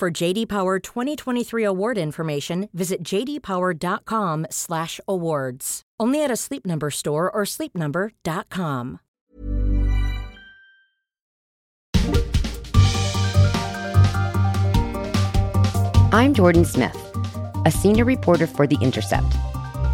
[0.00, 5.82] For JD Power 2023 award information, visit jdpower.com/awards.
[6.00, 9.00] Only at a Sleep Number store or sleepnumber.com.
[16.12, 16.96] I'm Jordan Smith,
[17.66, 19.36] a senior reporter for The Intercept.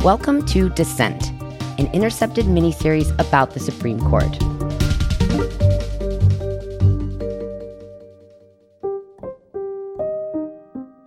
[0.04, 1.32] Welcome to Dissent,
[1.80, 4.55] an intercepted miniseries about the Supreme Court.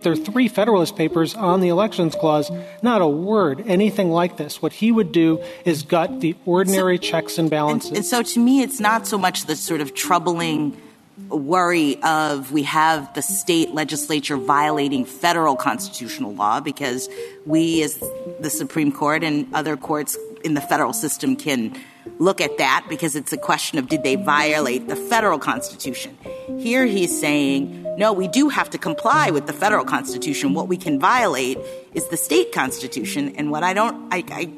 [0.02, 2.50] There are three Federalist Papers on the Elections Clause.
[2.82, 4.62] Not a word, anything like this.
[4.62, 7.90] What he would do is gut the ordinary so, checks and balances.
[7.90, 10.80] And, and so to me, it's not so much the sort of troubling
[11.28, 17.08] worry of we have the state legislature violating federal constitutional law because
[17.44, 18.02] we as
[18.40, 21.76] the Supreme Court and other courts in the federal system can
[22.18, 26.16] look at that because it's a question of did they violate the federal constitution.
[26.58, 30.54] Here he's saying, no, we do have to comply with the federal constitution.
[30.54, 31.58] What we can violate
[31.94, 33.34] is the state constitution.
[33.36, 34.50] And what I don't, I, I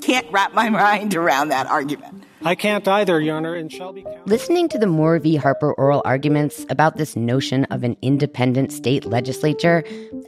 [0.00, 2.24] can't wrap my mind around that argument.
[2.42, 4.20] I can't either, Your Honor, and Shelby County.
[4.26, 5.34] Listening to the Moore v.
[5.34, 9.82] Harper oral arguments about this notion of an independent state legislature,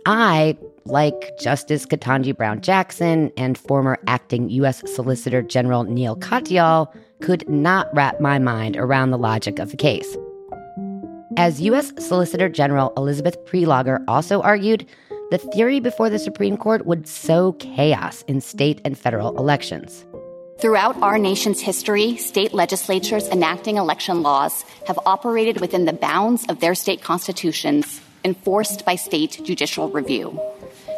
[0.06, 4.82] I, like Justice Ketanji Brown Jackson and former acting U.S.
[4.94, 10.16] Solicitor General Neal Katyal, could not wrap my mind around the logic of the case.
[11.36, 11.92] As U.S.
[11.98, 14.86] Solicitor General Elizabeth Prelogar also argued,
[15.30, 20.04] the theory before the Supreme Court would sow chaos in state and federal elections.
[20.60, 26.60] Throughout our nation's history, state legislatures enacting election laws have operated within the bounds of
[26.60, 30.38] their state constitutions, enforced by state judicial review.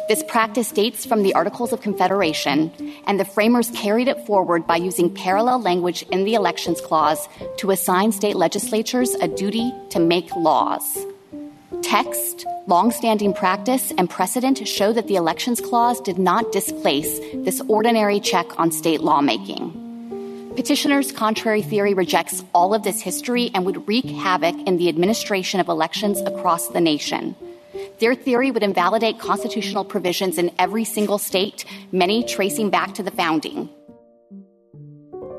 [0.09, 2.71] This practice dates from the Articles of Confederation,
[3.07, 7.71] and the framers carried it forward by using parallel language in the Elections Clause to
[7.71, 10.83] assign state legislatures a duty to make laws.
[11.81, 18.19] Text, longstanding practice, and precedent show that the Elections Clause did not displace this ordinary
[18.19, 19.79] check on state lawmaking.
[20.57, 25.61] Petitioner's contrary theory rejects all of this history and would wreak havoc in the administration
[25.61, 27.35] of elections across the nation.
[27.99, 33.11] Their theory would invalidate constitutional provisions in every single state, many tracing back to the
[33.11, 33.69] founding.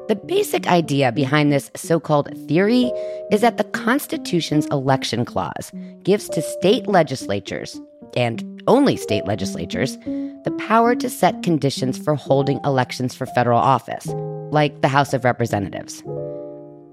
[0.09, 2.93] The basic idea behind this so called theory
[3.31, 7.81] is that the Constitution's election clause gives to state legislatures,
[8.15, 9.97] and only state legislatures,
[10.45, 14.07] the power to set conditions for holding elections for federal office,
[14.53, 16.03] like the House of Representatives.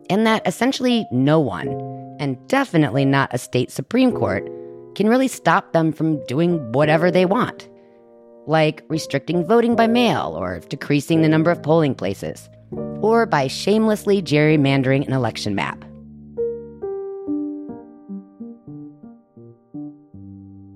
[0.10, 1.68] And that essentially no one,
[2.18, 4.50] and definitely not a state Supreme Court,
[4.96, 7.70] can really stop them from doing whatever they want,
[8.48, 12.50] like restricting voting by mail or decreasing the number of polling places,
[13.02, 15.84] or by shamelessly gerrymandering an election map.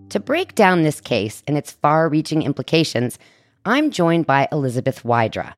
[0.09, 3.20] To break down this case and its far reaching implications,
[3.66, 5.56] I'm joined by Elizabeth Wydra.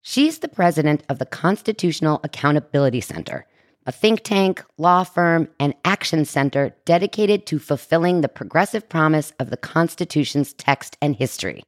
[0.00, 3.46] She's the president of the Constitutional Accountability Center,
[3.88, 9.48] a think tank, law firm, and action center dedicated to fulfilling the progressive promise of
[9.48, 11.62] the Constitution's text and history.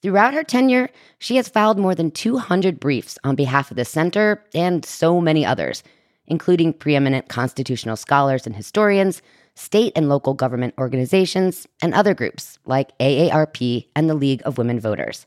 [0.00, 4.44] Throughout her tenure, she has filed more than 200 briefs on behalf of the center
[4.54, 5.82] and so many others,
[6.28, 9.20] including preeminent constitutional scholars and historians,
[9.56, 14.78] state and local government organizations, and other groups like AARP and the League of Women
[14.78, 15.26] Voters.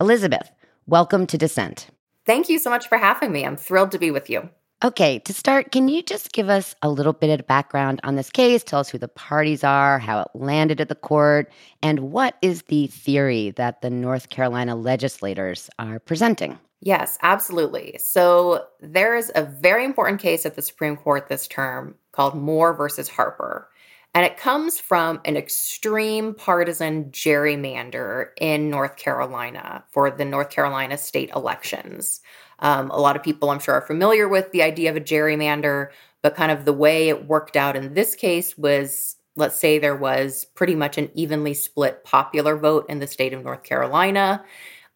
[0.00, 0.52] Elizabeth,
[0.86, 1.88] welcome to Dissent.
[2.24, 3.44] Thank you so much for having me.
[3.44, 4.48] I'm thrilled to be with you.
[4.84, 8.28] Okay, to start, can you just give us a little bit of background on this
[8.28, 8.62] case?
[8.62, 11.50] Tell us who the parties are, how it landed at the court,
[11.82, 16.58] and what is the theory that the North Carolina legislators are presenting?
[16.82, 17.96] Yes, absolutely.
[17.98, 22.74] So there is a very important case at the Supreme Court this term called Moore
[22.74, 23.70] versus Harper.
[24.12, 30.98] And it comes from an extreme partisan gerrymander in North Carolina for the North Carolina
[30.98, 32.20] state elections.
[32.60, 35.88] Um, a lot of people, I'm sure, are familiar with the idea of a gerrymander,
[36.22, 39.96] but kind of the way it worked out in this case was let's say there
[39.96, 44.44] was pretty much an evenly split popular vote in the state of North Carolina.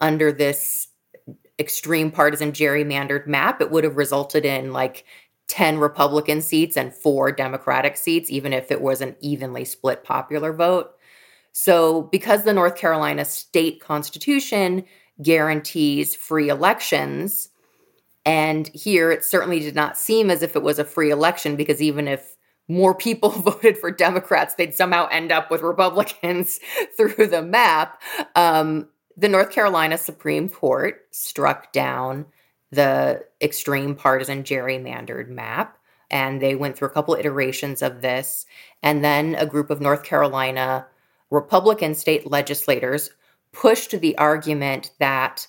[0.00, 0.88] Under this
[1.58, 5.04] extreme partisan gerrymandered map, it would have resulted in like
[5.48, 10.52] 10 Republican seats and four Democratic seats, even if it was an evenly split popular
[10.52, 10.92] vote.
[11.52, 14.84] So, because the North Carolina state constitution
[15.22, 17.50] guarantees free elections,
[18.24, 21.80] and here it certainly did not seem as if it was a free election because
[21.80, 22.36] even if
[22.68, 26.60] more people voted for Democrats, they'd somehow end up with Republicans
[26.96, 28.00] through the map.
[28.36, 32.26] Um, the North Carolina Supreme Court struck down
[32.70, 35.76] the extreme partisan gerrymandered map.
[36.10, 38.46] And they went through a couple iterations of this.
[38.82, 40.86] And then a group of North Carolina
[41.30, 43.10] Republican state legislators
[43.52, 45.46] pushed the argument that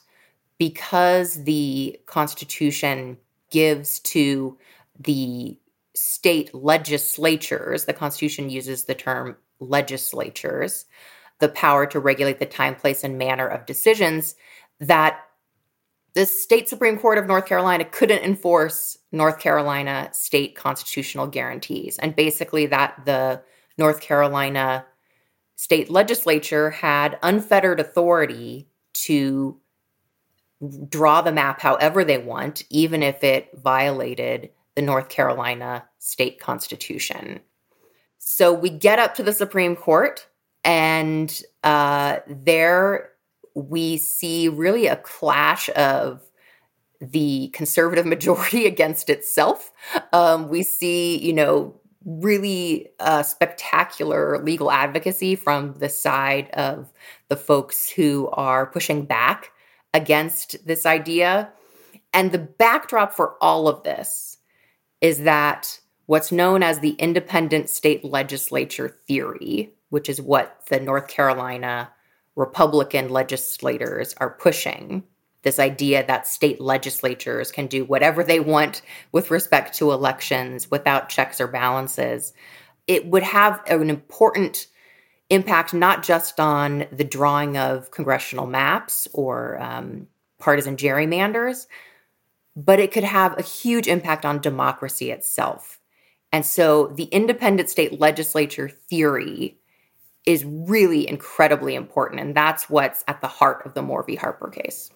[0.57, 3.17] because the Constitution
[3.49, 4.57] gives to
[4.99, 5.57] the
[5.95, 10.85] state legislatures, the Constitution uses the term legislatures,
[11.39, 14.35] the power to regulate the time, place, and manner of decisions,
[14.79, 15.21] that
[16.13, 21.97] the state Supreme Court of North Carolina couldn't enforce North Carolina state constitutional guarantees.
[21.99, 23.41] And basically, that the
[23.77, 24.85] North Carolina
[25.59, 29.59] state legislature had unfettered authority to
[30.87, 37.41] draw the map however they want, even if it violated the North Carolina state constitution.
[38.19, 40.25] So we get up to the Supreme Court,
[40.63, 43.09] and uh, there
[43.53, 46.21] we see really a clash of
[47.01, 49.73] the conservative majority against itself.
[50.13, 56.91] Um, we see, you know, really uh, spectacular legal advocacy from the side of
[57.27, 59.51] the folks who are pushing back
[59.93, 61.51] against this idea.
[62.13, 64.37] And the backdrop for all of this
[65.01, 71.07] is that what's known as the independent state legislature theory, which is what the North
[71.07, 71.91] Carolina
[72.35, 75.03] Republican legislators are pushing,
[75.43, 78.81] this idea that state legislatures can do whatever they want
[79.11, 82.33] with respect to elections without checks or balances,
[82.87, 84.67] it would have an important
[85.29, 90.07] impact not just on the drawing of congressional maps or um,
[90.39, 91.67] partisan gerrymanders,
[92.55, 95.79] but it could have a huge impact on democracy itself.
[96.31, 99.57] And so the independent state legislature theory
[100.25, 102.19] is really incredibly important.
[102.21, 104.15] And that's what's at the heart of the Moore v.
[104.15, 104.91] Harper case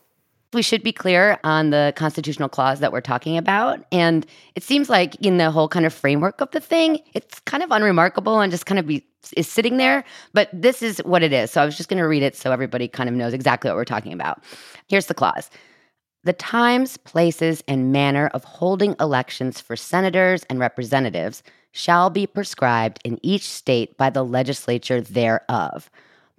[0.54, 3.84] we should be clear on the constitutional clause that we're talking about.
[3.92, 7.64] And it seems like in the whole kind of framework of the thing, it's kind
[7.64, 9.06] of unremarkable and just kind of be
[9.38, 10.04] is sitting there.
[10.34, 11.52] But this is what it is.
[11.52, 13.78] So I was just going to read it so everybody kind of knows exactly what
[13.78, 14.44] we're talking about.
[14.88, 15.50] Here's the clause.
[16.26, 23.00] The times, places, and manner of holding elections for senators and representatives shall be prescribed
[23.04, 25.90] in each state by the legislature thereof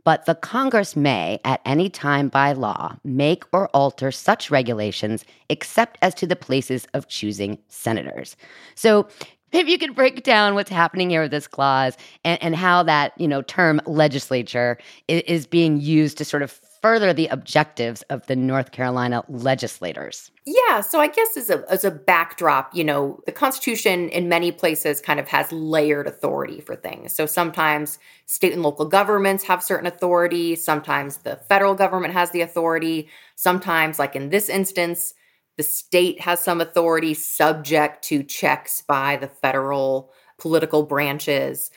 [0.05, 5.99] but the Congress may, at any time by law, make or alter such regulations except
[6.03, 8.37] as to the places of choosing senators.
[8.75, 9.09] So
[9.55, 13.13] if you could break down what's happening here with this clause and, and how that
[13.19, 14.79] you know term legislature
[15.09, 20.31] is, is being used to sort of further the objectives of the North Carolina legislators.
[20.45, 24.53] Yeah, so I guess as a as a backdrop, you know, the Constitution in many
[24.53, 27.15] places kind of has layered authority for things.
[27.15, 32.43] So sometimes state and local governments have certain authority, sometimes the federal government has the
[32.43, 35.15] authority, sometimes like in this instance,
[35.57, 41.71] the state has some authority subject to checks by the federal political branches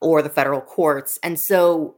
[0.00, 1.18] or the federal courts.
[1.22, 1.96] And so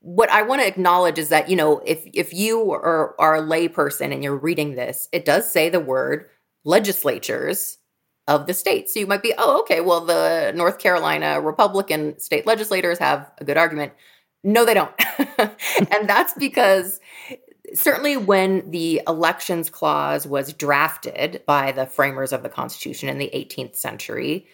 [0.00, 3.42] what I want to acknowledge is that, you know, if if you are, are a
[3.42, 6.26] layperson and you're reading this, it does say the word
[6.64, 7.78] legislatures
[8.28, 8.88] of the state.
[8.88, 13.44] So you might be, oh, okay, well, the North Carolina Republican state legislators have a
[13.44, 13.92] good argument.
[14.44, 14.92] No, they don't.
[15.38, 17.00] and that's because
[17.74, 23.30] certainly when the elections clause was drafted by the framers of the Constitution in the
[23.34, 24.46] 18th century,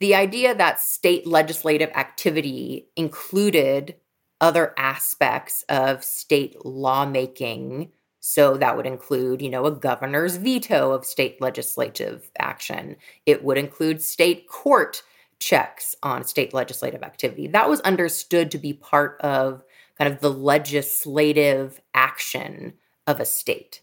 [0.00, 3.96] the idea that state legislative activity included
[4.40, 7.92] other aspects of state lawmaking.
[8.18, 12.96] So that would include, you know, a governor's veto of state legislative action.
[13.26, 15.02] It would include state court
[15.38, 17.46] checks on state legislative activity.
[17.46, 19.62] That was understood to be part of
[20.02, 22.72] kind of the legislative action
[23.06, 23.82] of a state.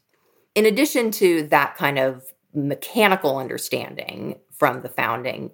[0.53, 5.51] In addition to that kind of mechanical understanding from the founding,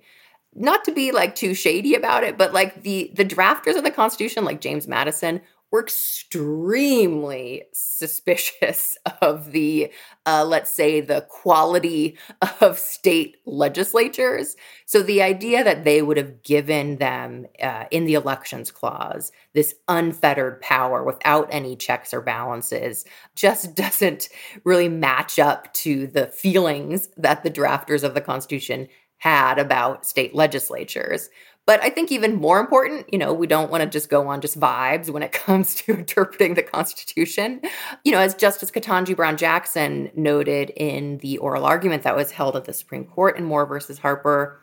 [0.56, 3.92] not to be like too shady about it, but like the the drafters of the
[3.92, 5.40] Constitution, like James Madison,
[5.76, 9.92] were extremely suspicious of the,
[10.26, 12.18] uh, let's say, the quality
[12.62, 14.56] of state legislatures.
[14.86, 19.76] So the idea that they would have given them uh, in the elections clause this
[19.90, 23.04] unfettered power without any checks or balances
[23.36, 24.30] just doesn't
[24.64, 30.34] really match up to the feelings that the drafters of the Constitution had about state
[30.34, 31.30] legislatures.
[31.66, 34.40] But I think even more important, you know, we don't want to just go on
[34.40, 37.62] just vibes when it comes to interpreting the Constitution.
[38.04, 42.56] You know, as Justice Ketanji Brown Jackson noted in the oral argument that was held
[42.56, 44.62] at the Supreme Court in Moore versus Harper,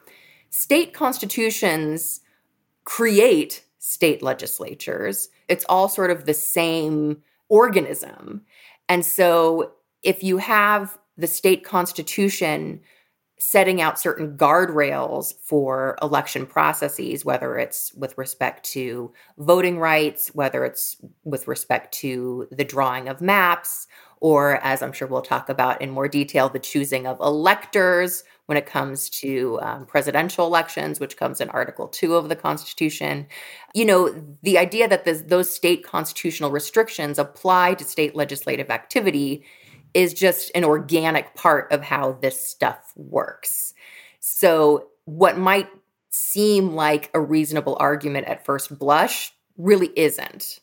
[0.50, 2.20] state constitutions
[2.84, 5.28] create state legislatures.
[5.48, 8.42] It's all sort of the same organism.
[8.88, 12.80] And so if you have the state constitution
[13.44, 20.64] setting out certain guardrails for election processes, whether it's with respect to voting rights, whether
[20.64, 23.88] it's with respect to the drawing of maps,
[24.20, 28.56] or as I'm sure we'll talk about in more detail, the choosing of electors when
[28.56, 33.26] it comes to um, presidential elections, which comes in Article 2 of the Constitution.
[33.74, 39.42] You know, the idea that this, those state constitutional restrictions apply to state legislative activity
[39.94, 43.74] is just an organic part of how this stuff works.
[44.20, 45.68] So, what might
[46.12, 50.60] seem like a reasonable argument at first blush really isn't.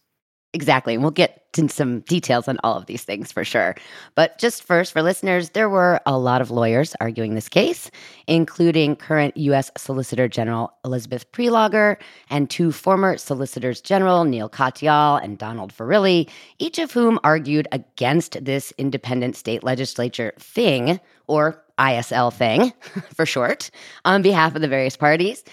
[0.53, 0.95] Exactly.
[0.95, 3.75] And we'll get into some details on all of these things for sure.
[4.15, 7.91] But just first, for listeners, there were a lot of lawyers arguing this case,
[8.25, 9.69] including current U.S.
[9.77, 11.97] Solicitor General Elizabeth Prelogar
[12.31, 16.27] and two former Solicitors General, Neal Katyal and Donald Verrilli,
[16.57, 22.73] each of whom argued against this independent state legislature thing, or ISL thing
[23.13, 23.69] for short,
[24.03, 25.43] on behalf of the various parties.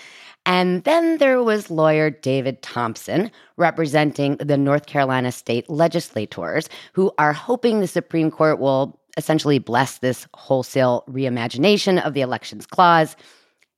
[0.46, 7.32] And then there was lawyer David Thompson representing the North Carolina state legislators who are
[7.32, 13.16] hoping the Supreme Court will essentially bless this wholesale reimagination of the Elections Clause.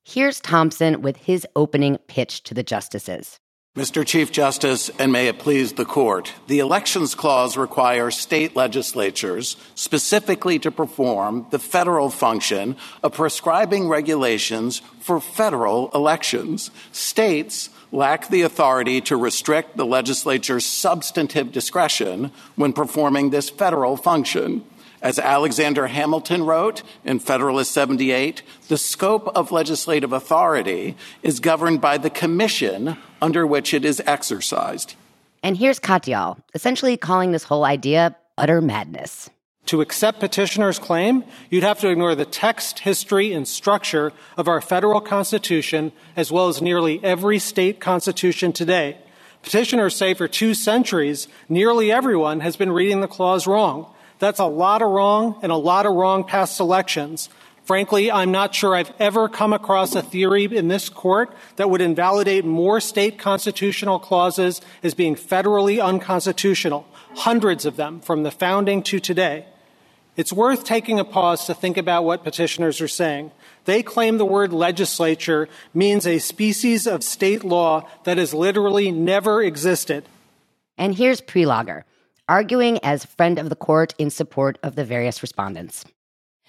[0.05, 3.41] Here's Thompson with his opening pitch to the justices.
[3.79, 4.05] Mr.
[4.05, 10.59] Chief Justice, and may it please the Court, the Elections Clause requires state legislatures specifically
[10.59, 16.73] to perform the federal function of prescribing regulations for federal elections.
[16.91, 24.65] States lack the authority to restrict the legislature's substantive discretion when performing this federal function.
[25.01, 31.99] As Alexander Hamilton wrote in Federalist 78, the scope of legislative authority is governed by
[31.99, 34.95] the commission under which it is exercised.
[35.43, 39.31] And here's Katyal, essentially calling this whole idea utter madness.
[39.67, 44.61] To accept petitioner's claim, you'd have to ignore the text, history, and structure of our
[44.61, 48.97] federal constitution, as well as nearly every state constitution today.
[49.43, 53.87] Petitioners say for two centuries, nearly everyone has been reading the clause wrong.
[54.19, 57.29] That's a lot of wrong and a lot of wrong past elections.
[57.65, 61.83] Frankly, I'm not sure I've ever come across a theory in this court that would
[61.83, 68.83] invalidate more state constitutional clauses as being federally unconstitutional, hundreds of them from the founding
[68.85, 69.45] to today.
[70.17, 73.31] It's worth taking a pause to think about what petitioners are saying.
[73.67, 79.43] They claim the word legislature means a species of state law that has literally never
[79.43, 80.07] existed.
[80.79, 81.85] And here's Prelogar
[82.29, 85.85] arguing as friend of the court in support of the various respondents.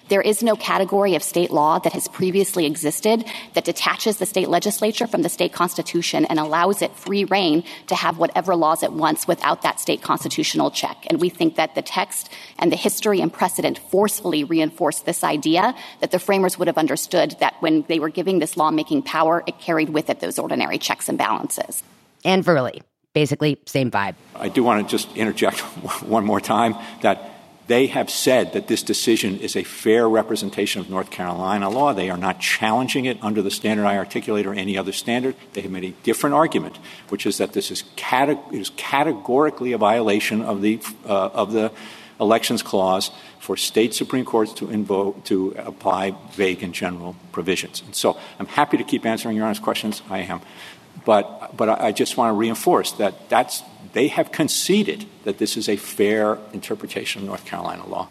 [0.10, 4.50] There is no category of state law that has previously existed that detaches the state
[4.50, 8.92] legislature from the state constitution and allows it free rein to have whatever laws it
[8.92, 10.98] wants without that state constitutional check.
[11.08, 15.76] And we think that the text and the history and precedent forcefully reinforce this idea
[16.02, 19.60] that the framers would have understood that when they were giving this lawmaking power, it
[19.60, 21.84] carried with it those ordinary checks and balances.
[22.26, 22.82] And Verrilli,
[23.14, 24.16] basically same vibe.
[24.36, 25.60] I do want to just interject
[26.04, 27.40] one more time that
[27.70, 31.94] they have said that this decision is a fair representation of North Carolina law.
[31.94, 35.36] They are not challenging it under the standard I articulate or any other standard.
[35.54, 37.84] They have made a different argument, which is that this is,
[38.52, 41.72] is categorically a violation of the, uh, of the
[42.20, 47.84] elections clause for state supreme courts to invoke to apply vague and general provisions.
[47.86, 50.02] And so I'm happy to keep answering your honest questions.
[50.10, 50.42] I am.
[51.10, 53.64] But, but I just want to reinforce that that's
[53.94, 58.10] they have conceded that this is a fair interpretation of North Carolina law.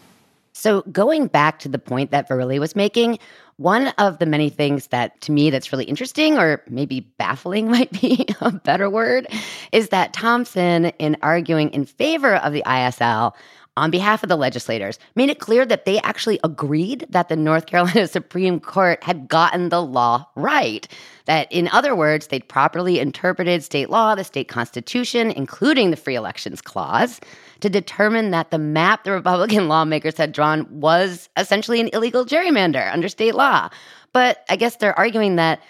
[0.51, 3.19] So, going back to the point that Verrilli was making,
[3.55, 7.89] one of the many things that to me that's really interesting, or maybe baffling might
[8.01, 9.27] be a better word,
[9.71, 13.33] is that Thompson, in arguing in favor of the ISL,
[13.79, 17.65] on behalf of the legislators, made it clear that they actually agreed that the North
[17.65, 20.87] Carolina Supreme Court had gotten the law right.
[21.25, 26.15] That, in other words, they'd properly interpreted state law, the state constitution, including the Free
[26.15, 27.21] Elections Clause,
[27.61, 32.91] to determine that the map the Republican lawmakers had drawn was essentially an illegal gerrymander
[32.91, 33.69] under state law.
[34.11, 35.61] But I guess they're arguing that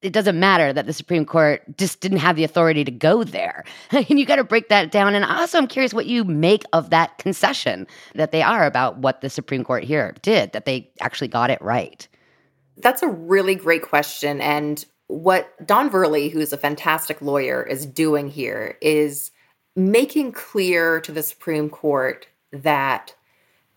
[0.00, 3.64] it doesn't matter that the Supreme Court just didn't have the authority to go there.
[3.90, 5.14] and you got to break that down.
[5.14, 9.20] And also, I'm curious what you make of that concession that they are about what
[9.20, 12.06] the Supreme Court here did, that they actually got it right.
[12.76, 14.40] That's a really great question.
[14.40, 19.32] And what Don Verrilli, who's a fantastic lawyer, is doing here is
[19.74, 23.14] making clear to the Supreme Court that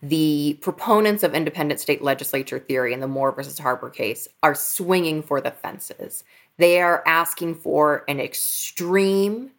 [0.02, 5.22] the proponents of independent state legislature theory in the Moore versus Harper case are swinging
[5.22, 6.24] for the fences.
[6.58, 9.52] They are asking for an extreme,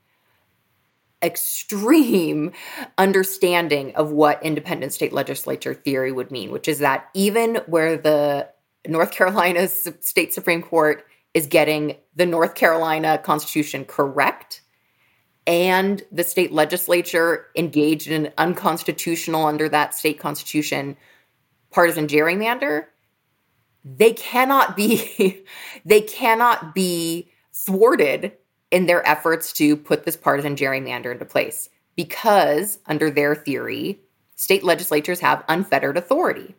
[1.24, 2.52] extreme
[2.98, 8.50] understanding of what independent state legislature theory would mean, which is that even where the
[8.86, 14.62] North Carolina State Supreme Court is getting the North Carolina Constitution correct,
[15.46, 20.96] and the state legislature engaged in an unconstitutional under that state constitution
[21.72, 22.86] partisan gerrymander
[23.84, 25.44] they cannot be
[25.86, 28.32] they cannot be thwarted
[28.72, 34.00] in their efforts to put this partisan gerrymander into place because under their theory
[34.36, 36.56] state legislatures have unfettered authority.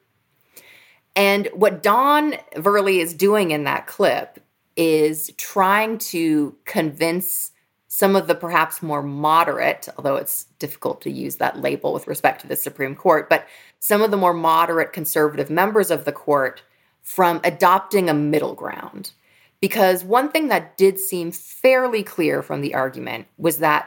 [1.17, 4.41] And what don verrilli is doing in that clip
[4.77, 7.53] is trying to convince
[7.95, 12.41] some of the perhaps more moderate, although it's difficult to use that label with respect
[12.41, 13.47] to the Supreme Court, but
[13.79, 16.61] some of the more moderate conservative members of the court
[17.03, 19.13] from adopting a middle ground.
[19.61, 23.87] Because one thing that did seem fairly clear from the argument was that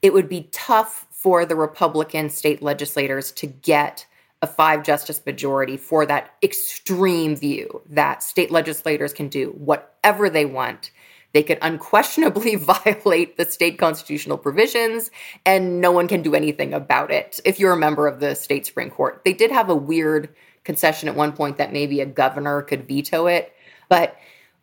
[0.00, 4.06] it would be tough for the Republican state legislators to get
[4.42, 10.44] a five justice majority for that extreme view that state legislators can do whatever they
[10.44, 10.92] want
[11.34, 15.10] they could unquestionably violate the state constitutional provisions,
[15.44, 18.64] and no one can do anything about it if you're a member of the state
[18.64, 19.20] Supreme Court.
[19.24, 23.26] They did have a weird concession at one point that maybe a governor could veto
[23.26, 23.52] it.
[23.90, 24.16] But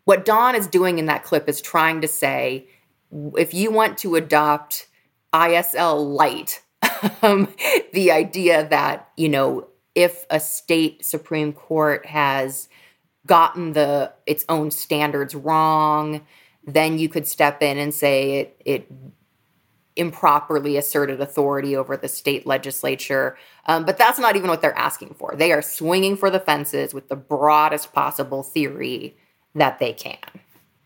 [0.05, 2.67] what Don is doing in that clip is trying to say
[3.37, 4.87] if you want to adopt
[5.33, 6.63] ISL light,
[7.21, 7.53] um,
[7.93, 12.69] the idea that, you know, if a state Supreme Court has
[13.27, 16.21] gotten the its own standards wrong,
[16.65, 18.91] then you could step in and say it, it
[19.95, 23.37] improperly asserted authority over the state legislature.
[23.65, 25.35] Um, but that's not even what they're asking for.
[25.35, 29.15] They are swinging for the fences with the broadest possible theory
[29.55, 30.17] that they can.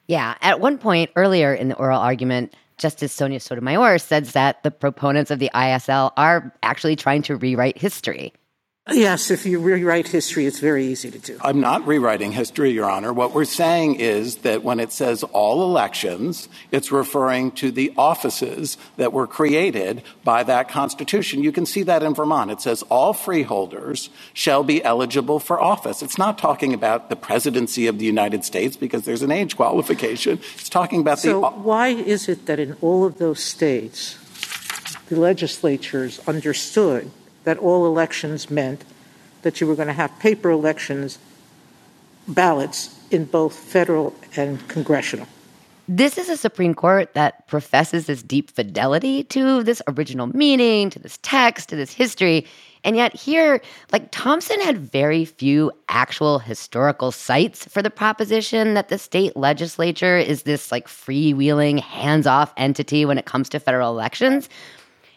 [0.07, 0.35] Yeah.
[0.41, 5.31] At one point earlier in the oral argument, Justice Sonia Sotomayor says that the proponents
[5.31, 8.33] of the ISL are actually trying to rewrite history.
[8.91, 11.39] Yes, if you rewrite history, it's very easy to do.
[11.41, 13.11] I'm not rewriting history, Your Honor.
[13.13, 18.77] What we're saying is that when it says all elections, it's referring to the offices
[18.97, 21.41] that were created by that Constitution.
[21.41, 22.51] You can see that in Vermont.
[22.51, 26.03] It says all freeholders shall be eligible for office.
[26.03, 30.39] It's not talking about the presidency of the United States because there's an age qualification.
[30.53, 31.49] It's talking about so the.
[31.49, 34.19] So, why is it that in all of those states,
[35.07, 37.09] the legislatures understood
[37.45, 38.83] that all elections meant
[39.43, 41.17] that you were going to have paper elections,
[42.27, 45.27] ballots in both federal and congressional.
[45.87, 50.97] This is a Supreme Court that professes this deep fidelity to this original meaning, to
[50.97, 52.47] this text, to this history.
[52.83, 58.89] And yet, here, like Thompson had very few actual historical cites for the proposition that
[58.89, 63.91] the state legislature is this like freewheeling, hands off entity when it comes to federal
[63.91, 64.49] elections.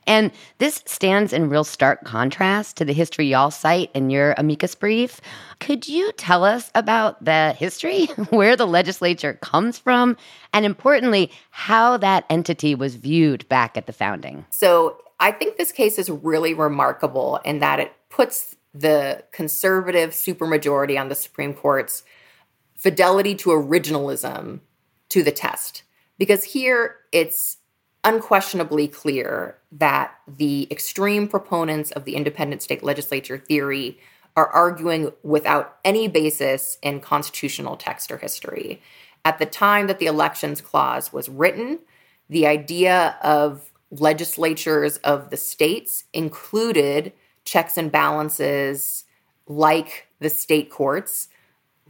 [0.09, 4.75] And this stands in real stark contrast to the history y'all cite in your amicus
[4.75, 5.21] brief.
[5.61, 10.17] Could you tell us about the history, where the legislature comes from,
[10.55, 14.47] and importantly, how that entity was viewed back at the founding?
[14.49, 20.99] So I think this case is really remarkable in that it puts the conservative supermajority
[20.99, 22.03] on the Supreme Court's
[22.75, 24.61] fidelity to originalism
[25.11, 25.83] to the test.
[26.17, 27.58] Because here it's
[28.09, 33.99] unquestionably clear that the extreme proponents of the independent state legislature theory
[34.35, 38.81] are arguing without any basis in constitutional text or history.
[39.25, 41.81] At the time that the Elections Clause was written,
[42.31, 47.13] the idea of legislatures of the states included
[47.45, 49.05] checks and balances
[49.47, 51.29] like the state courts,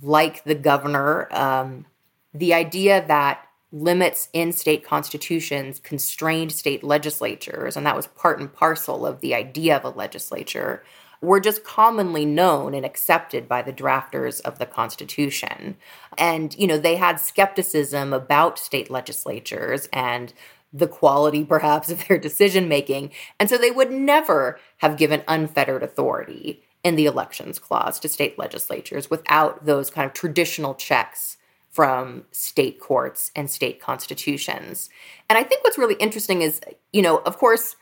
[0.02, 1.28] like the governor.
[1.32, 1.86] Um,
[2.34, 8.52] the idea that limits in state constitutions constrained state legislatures, and that was part and
[8.52, 10.82] parcel of the idea of a legislature,
[11.20, 15.76] were just commonly known and accepted by the drafters of the Constitution.
[16.16, 20.32] And, you know, they had skepticism about state legislatures and
[20.72, 23.10] the quality, perhaps, of their decision making.
[23.40, 28.38] And so they would never have given unfettered authority in the elections clause to state
[28.38, 31.37] legislatures without those kind of traditional checks
[31.70, 34.88] from state courts and state constitutions.
[35.28, 36.60] And I think what's really interesting is,
[36.92, 37.76] you know, of course,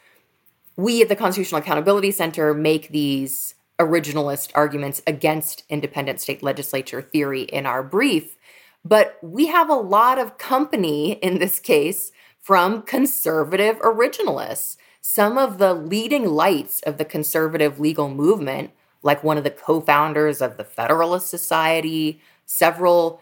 [0.76, 7.42] we at the Constitutional Accountability Center make these originalist arguments against independent state legislature theory
[7.42, 8.36] in our brief.
[8.84, 14.76] But we have a lot of company in this case from conservative originalists.
[15.00, 18.70] Some of the leading lights of the conservative legal movement,
[19.02, 23.20] like one of the co founders of the Federalist Society, several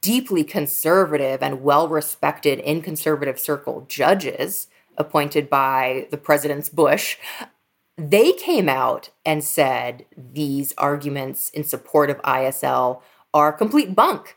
[0.00, 7.18] deeply conservative and well respected in conservative circle judges appointed by the president's Bush,
[7.98, 13.00] they came out and said these arguments in support of ISL
[13.32, 14.36] are complete bunk.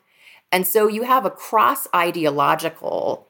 [0.51, 3.27] And so you have a cross ideological,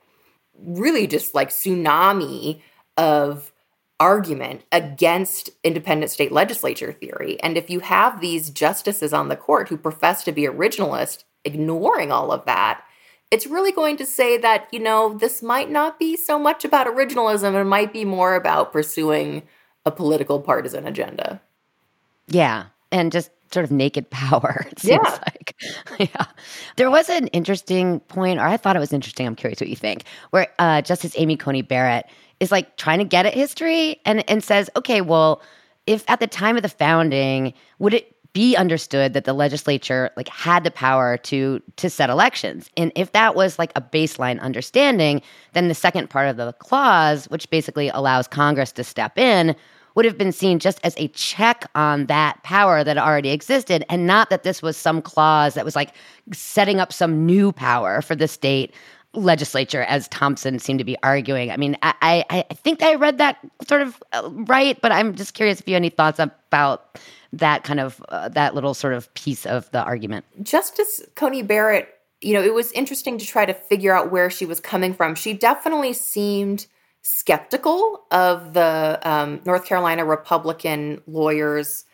[0.58, 2.62] really just like tsunami
[2.98, 3.52] of
[4.00, 7.42] argument against independent state legislature theory.
[7.44, 12.12] And if you have these justices on the court who profess to be originalist ignoring
[12.12, 12.84] all of that,
[13.32, 16.88] it's really going to say that, you know, this might not be so much about
[16.88, 19.44] originalism, it might be more about pursuing
[19.86, 21.42] a political partisan agenda.
[22.28, 22.66] Yeah.
[22.92, 24.66] And just sort of naked power.
[24.72, 25.20] It seems yeah.
[25.28, 25.56] like.
[26.00, 26.26] yeah.
[26.76, 29.28] There was an interesting point, or I thought it was interesting.
[29.28, 32.06] I'm curious what you think, where uh, Justice Amy Coney Barrett
[32.40, 35.42] is like trying to get at history and, and says, okay, well,
[35.88, 40.30] if at the time of the founding, would it be understood that the legislature like
[40.30, 42.70] had the power to to set elections.
[42.78, 45.22] And if that was like a baseline understanding
[45.54, 49.56] then the second part of the clause which basically allows congress to step in
[49.96, 54.08] would have been seen just as a check on that power that already existed and
[54.08, 55.94] not that this was some clause that was like
[56.32, 58.74] setting up some new power for the state
[59.14, 63.18] legislature as thompson seemed to be arguing i mean i i, I think i read
[63.18, 67.00] that sort of uh, right but i'm just curious if you have any thoughts about
[67.34, 70.26] that kind of uh, that little sort of piece of the argument.
[70.44, 71.90] Justice Coney Barrett,
[72.22, 75.16] you know, it was interesting to try to figure out where she was coming from.
[75.16, 76.68] She definitely seemed
[77.02, 81.86] skeptical of the um, North Carolina Republican lawyers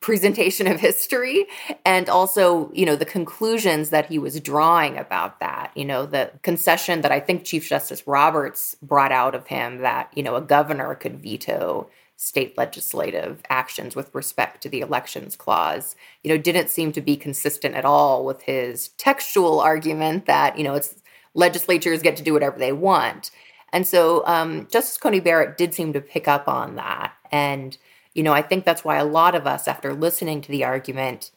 [0.00, 1.46] presentation of history
[1.84, 6.30] and also you know the conclusions that he was drawing about that you know the
[6.42, 10.40] concession that i think chief justice roberts brought out of him that you know a
[10.40, 16.70] governor could veto state legislative actions with respect to the elections clause you know didn't
[16.70, 20.94] seem to be consistent at all with his textual argument that you know it's
[21.34, 23.30] legislatures get to do whatever they want.
[23.72, 27.12] And so um, justice coney barrett did seem to pick up on that.
[27.30, 27.76] And
[28.14, 31.30] you know i think that's why a lot of us after listening to the argument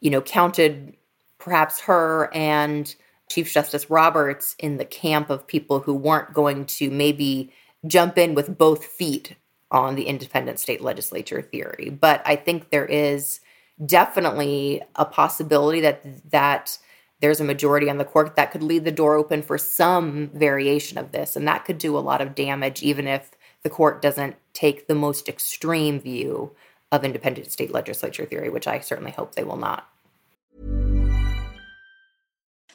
[0.00, 0.96] you know counted
[1.38, 2.94] perhaps her and
[3.30, 7.52] chief justice roberts in the camp of people who weren't going to maybe
[7.86, 9.36] jump in with both feet
[9.70, 11.90] on the independent state legislature theory.
[11.90, 13.40] But I think there is
[13.84, 16.78] definitely a possibility that that
[17.20, 20.98] there's a majority on the court that could leave the door open for some variation
[20.98, 23.30] of this and that could do a lot of damage even if
[23.62, 26.52] the court doesn't take the most extreme view
[26.90, 29.88] of independent state legislature theory which i certainly hope they will not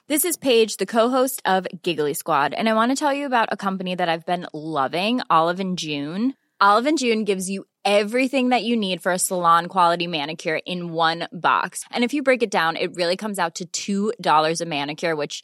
[0.08, 3.50] this is paige the co-host of giggly squad and i want to tell you about
[3.52, 8.50] a company that i've been loving olive and june Olive and June gives you everything
[8.50, 11.84] that you need for a salon quality manicure in one box.
[11.91, 15.43] And if you break it down, it really comes out to $2 a manicure, which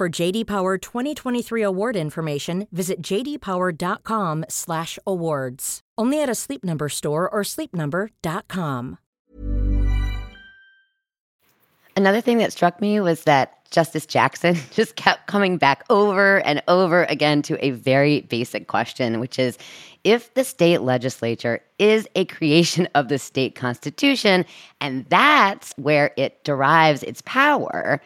[0.00, 5.80] For JD Power 2023 award information, visit jdpower.com/awards.
[5.98, 8.96] Only at a Sleep Number store or sleepnumber.com.
[11.94, 16.62] Another thing that struck me was that Justice Jackson just kept coming back over and
[16.66, 19.58] over again to a very basic question, which is
[20.02, 24.46] if the state legislature is a creation of the state constitution,
[24.80, 28.00] and that's where it derives its power,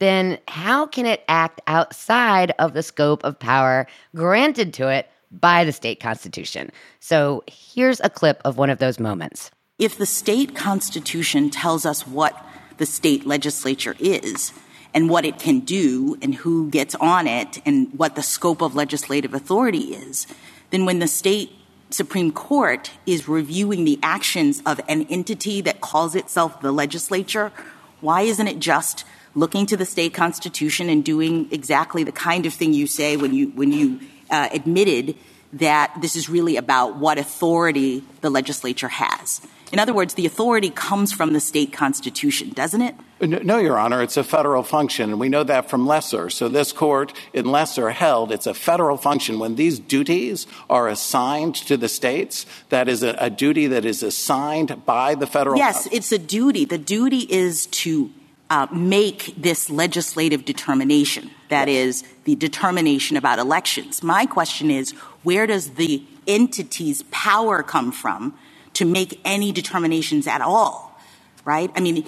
[0.00, 5.64] then how can it act outside of the scope of power granted to it by
[5.64, 6.72] the state constitution.
[6.98, 9.50] So here's a clip of one of those moments.
[9.78, 12.36] If the state constitution tells us what
[12.78, 14.52] the state legislature is
[14.92, 18.74] and what it can do and who gets on it and what the scope of
[18.74, 20.26] legislative authority is,
[20.70, 21.52] then when the state
[21.90, 27.52] Supreme Court is reviewing the actions of an entity that calls itself the legislature,
[28.00, 32.54] why isn't it just looking to the state constitution and doing exactly the kind of
[32.54, 35.16] thing you say when you when you uh, admitted
[35.52, 39.40] that this is really about what authority the legislature has?
[39.72, 42.94] In other words, the authority comes from the state constitution, doesn't it?
[43.20, 46.32] No, Your Honor, it's a federal function, and we know that from Leser.
[46.32, 49.38] So this court in Leser held it's a federal function.
[49.38, 54.02] When these duties are assigned to the states, that is a, a duty that is
[54.02, 55.56] assigned by the federal.
[55.56, 56.64] Yes, it's a duty.
[56.64, 58.10] The duty is to
[58.50, 61.30] Uh, make this legislative determination.
[61.50, 64.02] That is the determination about elections.
[64.02, 64.90] My question is,
[65.22, 68.34] where does the entity's power come from
[68.74, 70.98] to make any determinations at all,
[71.44, 71.70] right?
[71.76, 72.04] I mean,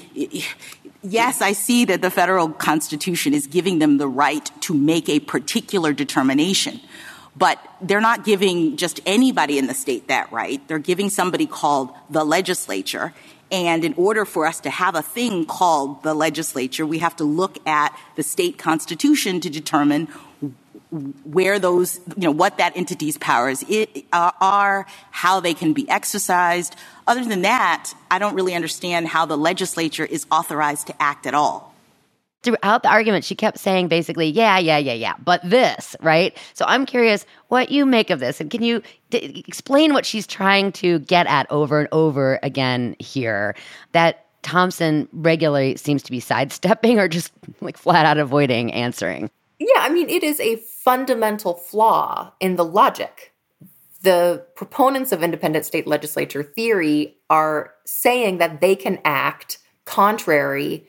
[1.03, 5.21] yes, I see that the federal constitution is giving them the right to make a
[5.21, 6.81] particular determination,
[7.37, 10.67] but they're not giving just anybody in the state that right.
[10.67, 13.15] They're giving somebody called the legislature.
[13.53, 17.25] And in order for us to have a thing called the legislature, we have to
[17.25, 20.09] look at the state constitution to determine
[21.25, 23.65] where those, you know, what that entity's powers
[24.13, 26.77] are, how they can be exercised.
[27.07, 31.35] Other than that, I don't really understand how the legislature is authorized to act at
[31.35, 31.72] all.
[32.43, 36.37] Throughout the argument, she kept saying basically, yeah, yeah, yeah, yeah, but this, right?
[36.55, 38.41] So I'm curious what you make of this.
[38.41, 42.97] And can you d- explain what she's trying to get at over and over again
[42.99, 43.55] here?
[43.93, 49.31] That Thompson regularly seems to be sidestepping or just like flat out avoiding answering.
[49.61, 53.33] Yeah, I mean, it is a fundamental flaw in the logic.
[54.03, 60.89] The proponents of independent state legislature theory are saying that they can act contrary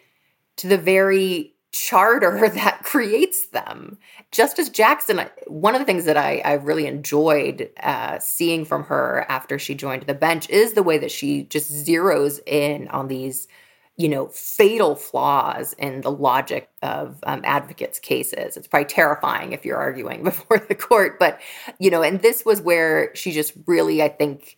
[0.57, 3.97] to the very charter that creates them.
[4.31, 9.25] Justice Jackson, one of the things that I, I really enjoyed uh, seeing from her
[9.29, 13.47] after she joined the bench is the way that she just zeroes in on these
[13.95, 18.57] you know, fatal flaws in the logic of um, advocates' cases.
[18.57, 21.39] It's probably terrifying if you're arguing before the court, but
[21.79, 24.57] you know, and this was where she just really, I think,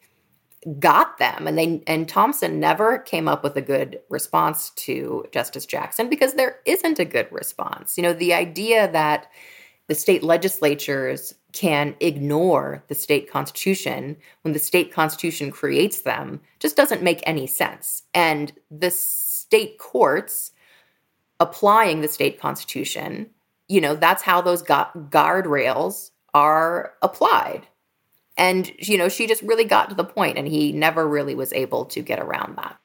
[0.80, 1.48] got them.
[1.48, 6.34] And they and Thompson never came up with a good response to Justice Jackson because
[6.34, 7.98] there isn't a good response.
[7.98, 9.28] You know, the idea that
[9.88, 16.76] the state legislatures can ignore the state constitution when the state constitution creates them just
[16.76, 18.04] doesn't make any sense.
[18.14, 20.52] And the state courts
[21.40, 23.30] applying the state constitution,
[23.68, 27.68] you know, that's how those gu- guardrails are applied.
[28.38, 31.54] And, you know, she just really got to the point and he never really was
[31.54, 32.78] able to get around that.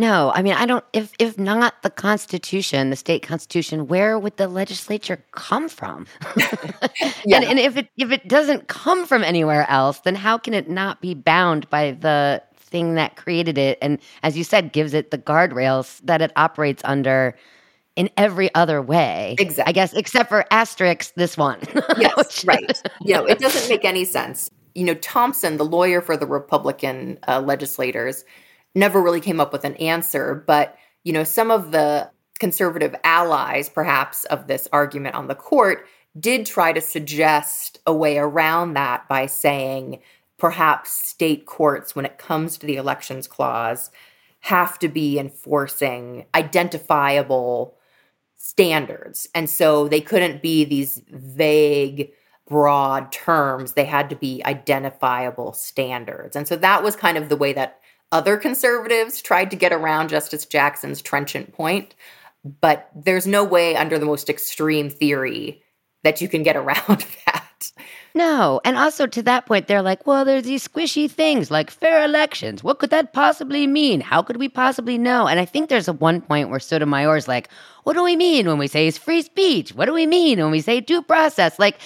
[0.00, 0.82] No, I mean, I don't.
[0.94, 6.06] If if not the Constitution, the state constitution, where would the legislature come from?
[7.26, 7.36] yeah.
[7.36, 10.70] and, and if it if it doesn't come from anywhere else, then how can it
[10.70, 13.76] not be bound by the thing that created it?
[13.82, 17.36] And as you said, gives it the guardrails that it operates under
[17.94, 19.36] in every other way.
[19.38, 19.68] Exactly.
[19.68, 21.60] I guess, except for asterisk this one.
[21.98, 22.82] yes, right.
[23.02, 24.50] You know, it doesn't make any sense.
[24.74, 28.24] You know, Thompson, the lawyer for the Republican uh, legislators
[28.74, 30.44] never really came up with an answer.
[30.46, 35.86] But, you know, some of the conservative allies, perhaps, of this argument on the court
[36.18, 40.00] did try to suggest a way around that by saying
[40.38, 43.90] perhaps state courts, when it comes to the elections clause,
[44.40, 47.76] have to be enforcing identifiable
[48.36, 49.28] standards.
[49.34, 52.10] And so they couldn't be these vague,
[52.50, 53.72] broad terms.
[53.72, 56.36] They had to be identifiable standards.
[56.36, 57.80] And so that was kind of the way that
[58.12, 61.94] other conservatives tried to get around Justice Jackson's trenchant point,
[62.60, 65.62] but there's no way under the most extreme theory
[66.02, 67.70] that you can get around that.
[68.14, 68.60] No.
[68.64, 72.64] And also to that point, they're like, well, there's these squishy things like fair elections.
[72.64, 74.00] What could that possibly mean?
[74.00, 75.28] How could we possibly know?
[75.28, 77.48] And I think there's a one point where Sotomayor's like,
[77.84, 79.74] what do we mean when we say free speech?
[79.74, 81.58] What do we mean when we say due process?
[81.58, 81.78] Like,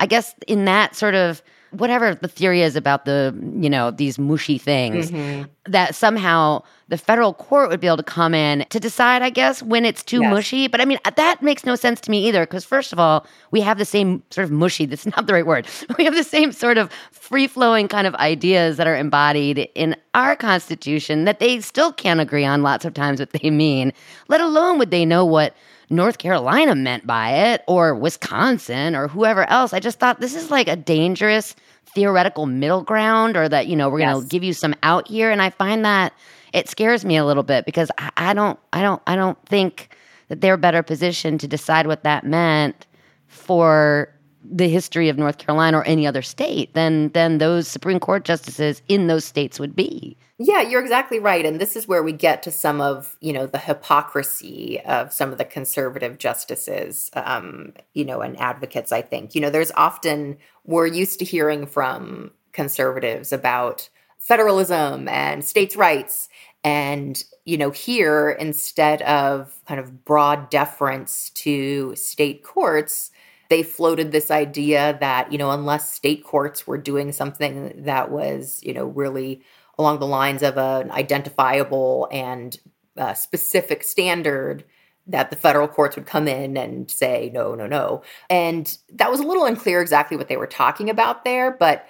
[0.00, 4.18] I guess in that sort of whatever the theory is about the you know these
[4.18, 5.44] mushy things mm-hmm.
[5.66, 9.62] that somehow the federal court would be able to come in to decide i guess
[9.62, 10.30] when it's too yes.
[10.30, 13.26] mushy but i mean that makes no sense to me either because first of all
[13.50, 15.66] we have the same sort of mushy that's not the right word
[15.98, 19.94] we have the same sort of free flowing kind of ideas that are embodied in
[20.14, 23.92] our constitution that they still can't agree on lots of times what they mean
[24.28, 25.54] let alone would they know what
[25.90, 29.72] North Carolina meant by it or Wisconsin or whoever else.
[29.72, 31.54] I just thought this is like a dangerous
[31.94, 35.30] theoretical middle ground or that, you know, we're going to give you some out here.
[35.30, 36.12] And I find that
[36.52, 39.96] it scares me a little bit because I, I don't, I don't, I don't think
[40.28, 42.86] that they're better positioned to decide what that meant
[43.26, 44.12] for
[44.50, 48.82] the history of North Carolina or any other state than than those Supreme Court justices
[48.88, 50.16] in those states would be.
[50.40, 51.44] Yeah, you're exactly right.
[51.44, 55.32] And this is where we get to some of, you know, the hypocrisy of some
[55.32, 59.34] of the conservative justices, um, you know, and advocates, I think.
[59.34, 63.88] You know, there's often, we're used to hearing from conservatives about
[64.20, 66.28] federalism and states' rights.
[66.62, 73.10] And, you know, here, instead of kind of broad deference to state courts,
[73.48, 78.60] they floated this idea that, you know, unless state courts were doing something that was,
[78.62, 79.42] you know, really
[79.78, 82.58] along the lines of an identifiable and
[82.96, 84.64] uh, specific standard,
[85.06, 88.02] that the federal courts would come in and say, no, no, no.
[88.28, 91.50] And that was a little unclear exactly what they were talking about there.
[91.50, 91.86] But,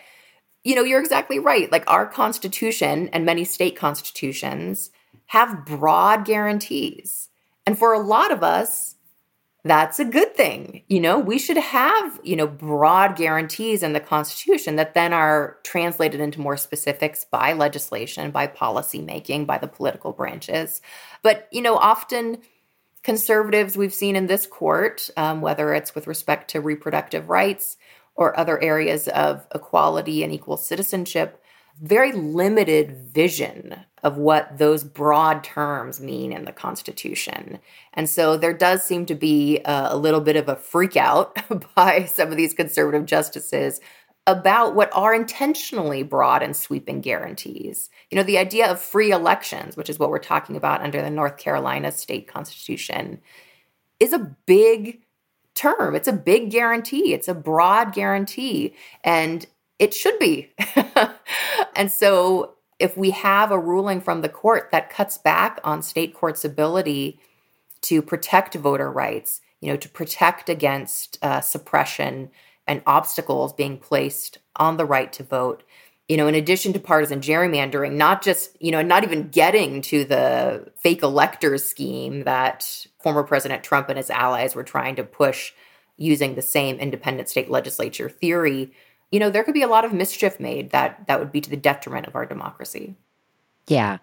[0.62, 1.72] you know, you're exactly right.
[1.72, 4.90] Like our Constitution and many state constitutions
[5.26, 7.28] have broad guarantees.
[7.66, 8.94] And for a lot of us,
[9.68, 10.82] that's a good thing.
[10.88, 15.58] You know, we should have, you know, broad guarantees in the Constitution that then are
[15.62, 20.80] translated into more specifics by legislation, by policy making, by the political branches.
[21.22, 22.38] But, you know, often
[23.02, 27.76] conservatives we've seen in this court, um, whether it's with respect to reproductive rights
[28.14, 31.42] or other areas of equality and equal citizenship,
[31.80, 37.58] very limited vision of what those broad terms mean in the Constitution.
[37.94, 41.36] And so there does seem to be a, a little bit of a freak out
[41.74, 43.80] by some of these conservative justices
[44.26, 47.88] about what are intentionally broad and sweeping guarantees.
[48.10, 51.10] You know, the idea of free elections, which is what we're talking about under the
[51.10, 53.20] North Carolina state constitution,
[53.98, 55.00] is a big
[55.54, 55.94] term.
[55.94, 57.14] It's a big guarantee.
[57.14, 58.74] It's a broad guarantee.
[59.02, 59.46] And
[59.78, 60.52] it should be.
[61.76, 66.14] and so if we have a ruling from the court that cuts back on state
[66.14, 67.18] courts' ability
[67.82, 72.30] to protect voter rights, you know, to protect against uh, suppression
[72.66, 75.64] and obstacles being placed on the right to vote,
[76.08, 80.04] you know, in addition to partisan gerrymandering, not just, you know, not even getting to
[80.04, 85.52] the fake electors scheme that former President Trump and his allies were trying to push
[85.96, 88.72] using the same independent state legislature theory
[89.10, 91.50] you know, there could be a lot of mischief made that that would be to
[91.50, 92.94] the detriment of our democracy.
[93.66, 93.98] Yeah.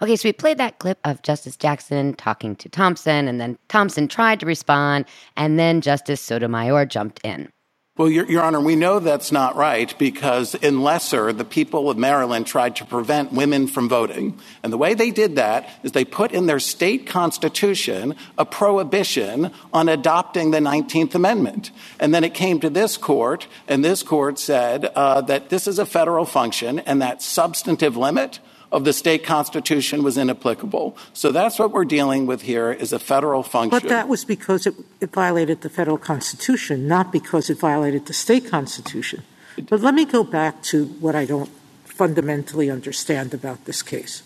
[0.00, 4.08] Okay, so we played that clip of Justice Jackson talking to Thompson, and then Thompson
[4.08, 5.04] tried to respond,
[5.36, 7.52] and then Justice Sotomayor jumped in.
[7.98, 11.98] Well, Your, Your, Honor, we know that's not right because in Leser, the people of
[11.98, 14.38] Maryland tried to prevent women from voting.
[14.62, 19.52] And the way they did that is they put in their state constitution a prohibition
[19.74, 21.70] on adopting the 19th Amendment.
[22.00, 25.78] And then it came to this court, and this court said uh, that this is
[25.78, 28.38] a federal function and that substantive limit
[28.72, 30.96] of the state constitution was inapplicable.
[31.12, 33.78] So that's what we're dealing with here is a federal function.
[33.78, 38.14] But that was because it, it violated the federal constitution, not because it violated the
[38.14, 39.22] state constitution.
[39.68, 41.50] But let me go back to what I don't
[41.84, 44.22] fundamentally understand about this case.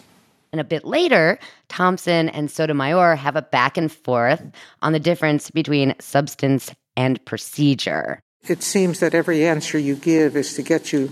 [0.53, 4.41] And a bit later, Thompson and Sotomayor have a back and forth
[4.81, 8.21] on the difference between substance and procedure.
[8.49, 11.11] It seems that every answer you give is to get you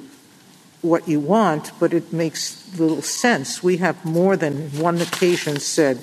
[0.85, 3.63] what you want, but it makes little sense.
[3.63, 5.99] We have more than one occasion said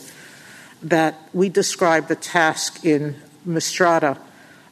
[0.81, 3.15] that we describe the task in
[3.45, 4.17] Mistrada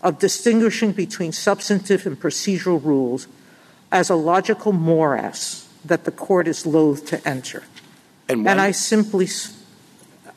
[0.02, 3.28] of distinguishing between substantive and procedural rules
[3.92, 7.64] as a logical morass that the court is loath to enter.
[8.28, 9.28] And, and I simply,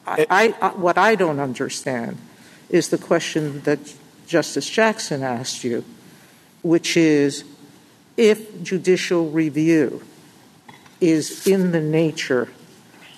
[0.07, 2.19] I, I, what I don't understand
[2.69, 3.79] is the question that
[4.27, 5.85] Justice Jackson asked you,
[6.63, 7.45] which is
[8.17, 10.03] if judicial review
[11.01, 12.49] is in the nature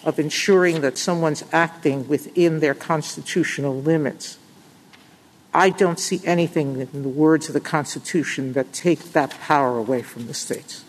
[0.04, 4.38] of ensuring that someone's acting within their constitutional limits,
[5.52, 10.02] I don't see anything in the words of the Constitution that take that power away
[10.02, 10.85] from the states.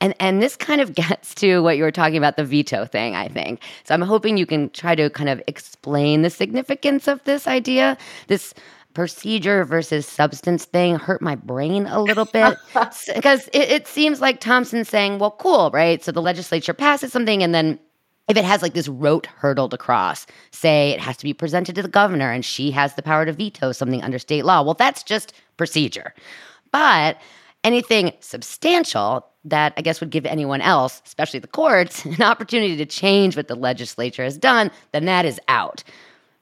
[0.00, 3.14] And and this kind of gets to what you were talking about the veto thing,
[3.14, 3.60] I think.
[3.84, 7.96] So I'm hoping you can try to kind of explain the significance of this idea,
[8.28, 8.54] this
[8.96, 12.56] procedure versus substance thing hurt my brain a little bit
[13.14, 16.02] because it, it, seems like Thompson's saying, well, cool, right?
[16.02, 17.78] So the legislature passes something and then
[18.26, 21.74] if it has like this rote hurdle to cross, say it has to be presented
[21.74, 24.72] to the governor and she has the power to veto something under state law, well,
[24.72, 26.14] that's just procedure.
[26.72, 27.20] But
[27.64, 32.86] anything substantial that I guess would give anyone else, especially the courts, an opportunity to
[32.86, 35.84] change what the legislature has done, then that is out.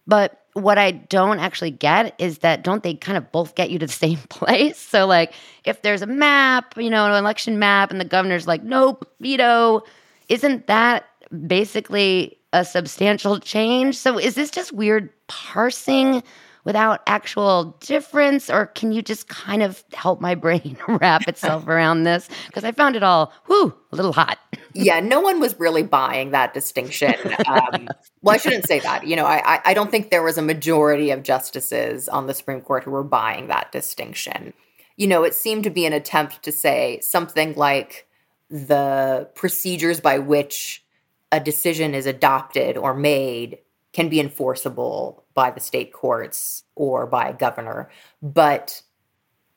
[0.07, 3.79] But what I don't actually get is that don't they kind of both get you
[3.81, 4.79] to the same place?
[4.79, 5.35] So, like,
[5.65, 9.83] if there's a map, you know, an election map, and the governor's like, nope, veto,
[10.29, 11.05] isn't that
[11.47, 13.97] basically a substantial change?
[13.97, 16.23] So, is this just weird parsing
[16.65, 18.51] without actual difference?
[18.51, 22.29] Or can you just kind of help my brain wrap itself around this?
[22.47, 24.39] Because I found it all, whew, a little hot.
[24.73, 27.15] yeah, no one was really buying that distinction.
[27.47, 27.89] Um,
[28.23, 29.07] well, I shouldn't say that.
[29.07, 32.61] You know, I, I don't think there was a majority of justices on the Supreme
[32.61, 34.53] Court who were buying that distinction.
[34.97, 38.07] You know, it seemed to be an attempt to say something like
[38.51, 40.85] the procedures by which
[41.33, 43.59] a decision is adopted or made
[43.93, 47.91] can be enforceable by the state courts or by a governor,
[48.23, 48.83] but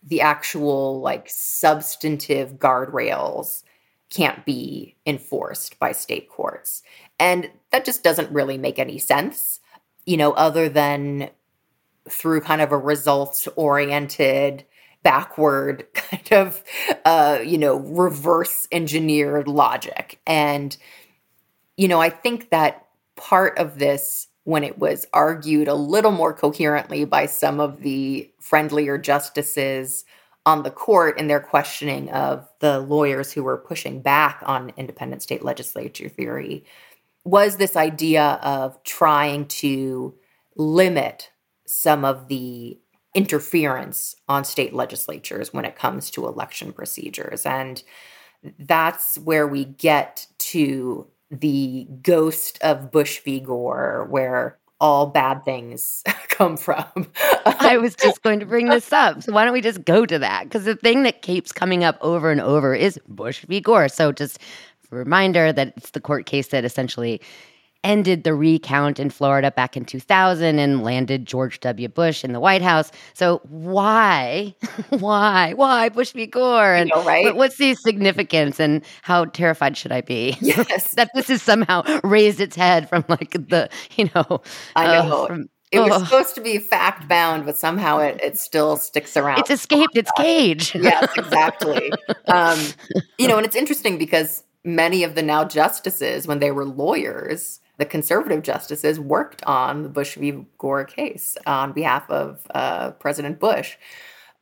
[0.04, 3.64] the actual like substantive guardrails
[4.10, 6.82] can't be enforced by state courts.
[7.20, 9.60] And that just doesn't really make any sense,
[10.06, 11.30] you know, other than
[12.10, 14.66] through kind of a results oriented
[15.04, 16.64] backward kind of
[17.06, 20.78] uh you know reverse engineered logic and
[21.76, 26.34] you know i think that part of this when it was argued a little more
[26.34, 30.06] coherently by some of the friendlier justices
[30.46, 35.22] on the court in their questioning of the lawyers who were pushing back on independent
[35.22, 36.64] state legislature theory
[37.26, 40.16] was this idea of trying to
[40.56, 41.30] limit
[41.66, 42.80] some of the
[43.14, 47.46] interference on state legislatures when it comes to election procedures.
[47.46, 47.84] And
[48.58, 53.40] that's where we get to the ghost of Bush v.
[53.40, 56.86] Gore, where all bad things come from.
[57.46, 59.24] I was just going to bring this up.
[59.24, 60.44] So why don't we just go to that?
[60.44, 63.60] Because the thing that keeps coming up over and over is Bush v.
[63.60, 63.90] Gore.
[63.90, 64.40] So just
[64.92, 67.22] a reminder that it's the court case that essentially
[67.84, 71.88] ended the recount in Florida back in 2000 and landed George W.
[71.88, 72.92] Bush in the White House.
[73.14, 74.56] So why,
[74.90, 76.26] why, why Bush v.
[76.26, 76.74] Gore?
[76.74, 77.36] And know, right?
[77.36, 80.38] what's the significance and how terrified should I be?
[80.48, 80.96] Yes.
[80.96, 84.42] that this has somehow raised its head from like the, you know.
[84.76, 85.24] I know.
[85.24, 86.04] Uh, from, it was oh.
[86.04, 89.40] supposed to be fact bound, but somehow it, it still sticks around.
[89.40, 90.74] It's escaped its cage.
[90.76, 91.92] yes, exactly.
[92.28, 92.60] um,
[93.18, 97.60] you know, and it's interesting because many of the now justices, when they were lawyers,
[97.78, 100.46] the conservative justices worked on the Bush v.
[100.58, 103.78] Gore case on behalf of uh, President Bush.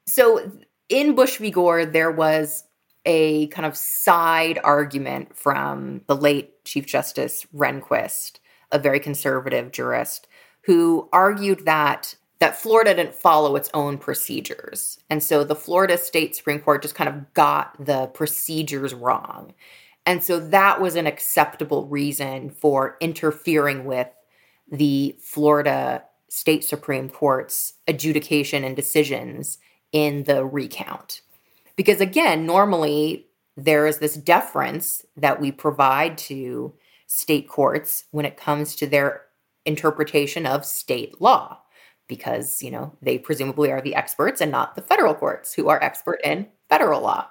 [0.07, 0.51] So
[0.89, 1.51] in Bush v.
[1.51, 2.63] Gore, there was
[3.05, 8.39] a kind of side argument from the late Chief Justice Rehnquist,
[8.71, 10.27] a very conservative jurist,
[10.61, 14.99] who argued that that Florida didn't follow its own procedures.
[15.09, 19.53] And so the Florida State Supreme Court just kind of got the procedures wrong.
[20.05, 24.07] And so that was an acceptable reason for interfering with
[24.71, 29.57] the Florida State Supreme Court's adjudication and decisions
[29.91, 31.21] in the recount.
[31.75, 33.27] Because again, normally
[33.57, 36.73] there is this deference that we provide to
[37.07, 39.21] state courts when it comes to their
[39.65, 41.59] interpretation of state law
[42.07, 45.81] because, you know, they presumably are the experts and not the federal courts who are
[45.83, 47.27] expert in federal law.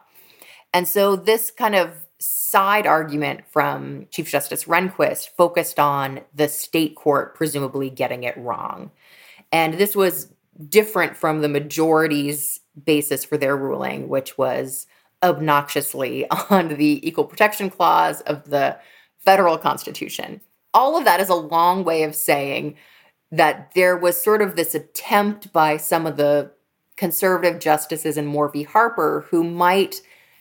[0.72, 6.96] And so this kind of side argument from Chief Justice Rehnquist focused on the state
[6.96, 8.90] court presumably getting it wrong.
[9.52, 10.32] And this was
[10.68, 14.86] different from the majority's basis for their ruling, which was
[15.22, 18.78] obnoxiously on the Equal Protection Clause of the
[19.18, 20.40] federal Constitution.
[20.72, 22.76] All of that is a long way of saying
[23.30, 26.52] that there was sort of this attempt by some of the
[26.96, 28.62] conservative justices in v.
[28.62, 30.00] Harper who might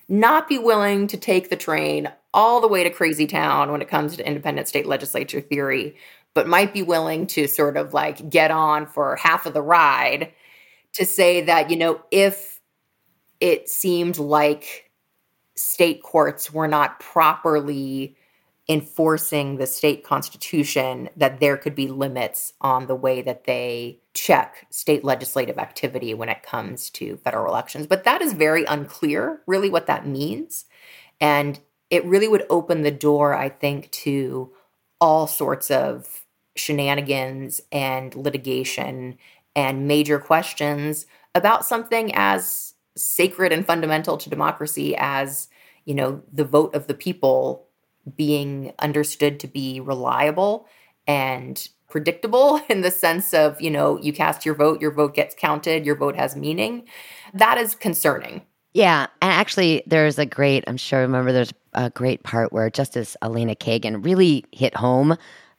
[0.10, 3.88] not be willing to take the train all the way to crazy town when it
[3.88, 5.96] comes to independent state legislature theory,
[6.34, 10.32] but might be willing to sort of like get on for half of the ride
[10.94, 12.60] to say that, you know, if
[13.40, 14.90] it seemed like
[15.56, 18.16] state courts were not properly
[18.70, 24.68] enforcing the state constitution that there could be limits on the way that they check
[24.70, 27.88] state legislative activity when it comes to federal elections.
[27.88, 30.66] But that is very unclear, really, what that means.
[31.20, 31.60] And
[31.90, 34.52] it really would open the door, I think, to
[35.02, 36.24] all sorts of
[36.56, 39.18] shenanigans and litigation
[39.56, 41.06] and major questions
[41.36, 45.50] about something as sacred and fundamental to democracy as
[45.86, 47.68] you know the vote of the people
[48.16, 50.68] being understood to be reliable
[51.08, 55.36] and predictable in the sense of, you know, you cast your vote, your vote gets
[55.36, 56.88] counted, your vote has meaning.
[57.34, 58.42] That is concerning.
[58.74, 59.08] Yeah.
[59.22, 63.56] And actually, there's a great, I'm sure, remember, there's a great part where Justice Elena
[63.56, 65.16] Kagan really hit home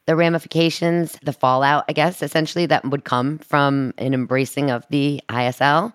[0.06, 5.22] the ramifications, the fallout, I guess, essentially, that would come from an embracing of the
[5.28, 5.94] ISL?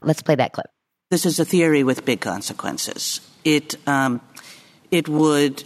[0.00, 0.66] Let's play that clip.
[1.10, 3.20] This is a theory with big consequences.
[3.44, 4.22] It, um,
[4.90, 5.64] it would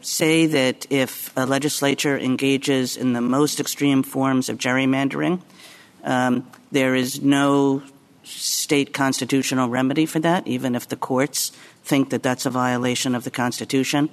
[0.00, 5.40] say that if a legislature engages in the most extreme forms of gerrymandering,
[6.04, 7.82] um, there is no
[8.24, 11.52] state constitutional remedy for that, even if the courts
[11.82, 14.10] think that that's a violation of the Constitution.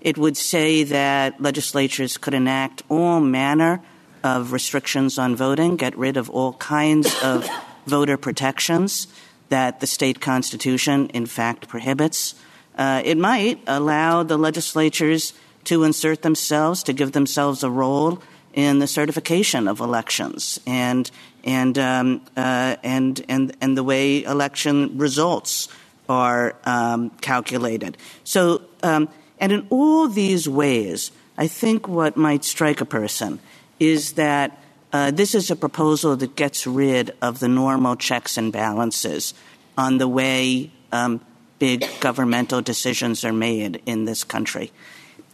[0.00, 3.80] It would say that legislatures could enact all manner
[4.22, 7.48] of restrictions on voting, get rid of all kinds of
[7.86, 9.06] voter protections
[9.48, 12.34] that the state constitution, in fact, prohibits.
[12.76, 15.32] Uh, it might allow the legislatures
[15.64, 18.22] to insert themselves, to give themselves a role
[18.52, 21.10] in the certification of elections and
[21.42, 25.68] and um, uh, and and and the way election results
[26.08, 27.96] are um, calculated.
[28.22, 29.08] So um,
[29.40, 33.40] and in all these ways, I think what might strike a person
[33.80, 34.58] is that
[34.92, 39.34] uh, this is a proposal that gets rid of the normal checks and balances
[39.76, 41.20] on the way um,
[41.58, 44.72] big governmental decisions are made in this country.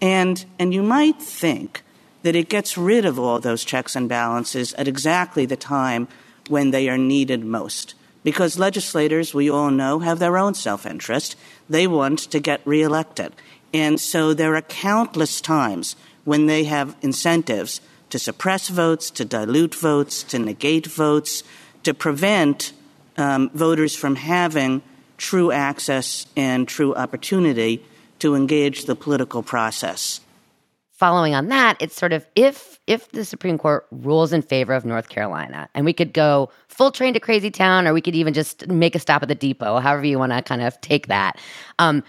[0.01, 1.83] And, and you might think
[2.23, 6.09] that it gets rid of all those checks and balances at exactly the time
[6.49, 7.95] when they are needed most.
[8.23, 11.37] Because legislators, we all know, have their own self interest.
[11.69, 13.33] They want to get reelected.
[13.73, 19.75] And so there are countless times when they have incentives to suppress votes, to dilute
[19.75, 21.43] votes, to negate votes,
[21.85, 22.73] to prevent
[23.17, 24.83] um, voters from having
[25.21, 27.85] true access and true opportunity
[28.19, 30.21] to engage the political process.
[30.93, 34.85] Following on that, it's sort of if if the Supreme Court rules in favor of
[34.85, 38.35] North Carolina, and we could go full train to Crazy Town, or we could even
[38.35, 41.39] just make a stop at the depot, however you want to kind of take that.
[41.79, 42.03] Um,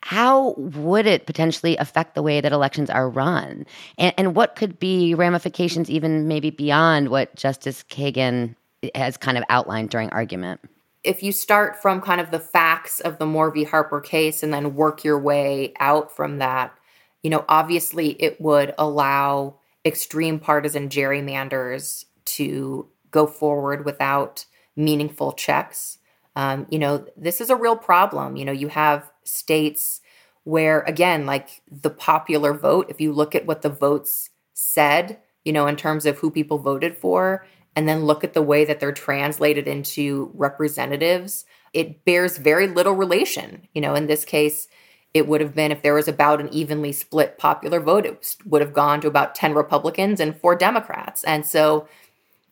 [0.00, 3.66] how would it potentially affect the way that elections are run?
[3.98, 8.54] And, and what could be ramifications, even maybe beyond what Justice Kagan
[8.94, 10.60] has kind of outlined during argument?
[11.06, 13.54] If you start from kind of the facts of the Moore.
[13.64, 16.76] Harper case and then work your way out from that,
[17.22, 24.44] you know, obviously it would allow extreme partisan gerrymanders to go forward without
[24.74, 25.98] meaningful checks.
[26.34, 28.36] Um, you know, this is a real problem.
[28.36, 30.00] You know, you have states
[30.44, 35.52] where, again, like the popular vote, if you look at what the votes said, you
[35.52, 37.46] know, in terms of who people voted for,
[37.76, 42.94] and then look at the way that they're translated into representatives, it bears very little
[42.94, 43.68] relation.
[43.74, 44.66] You know, in this case,
[45.12, 48.62] it would have been if there was about an evenly split popular vote, it would
[48.62, 51.22] have gone to about 10 Republicans and four Democrats.
[51.24, 51.86] And so,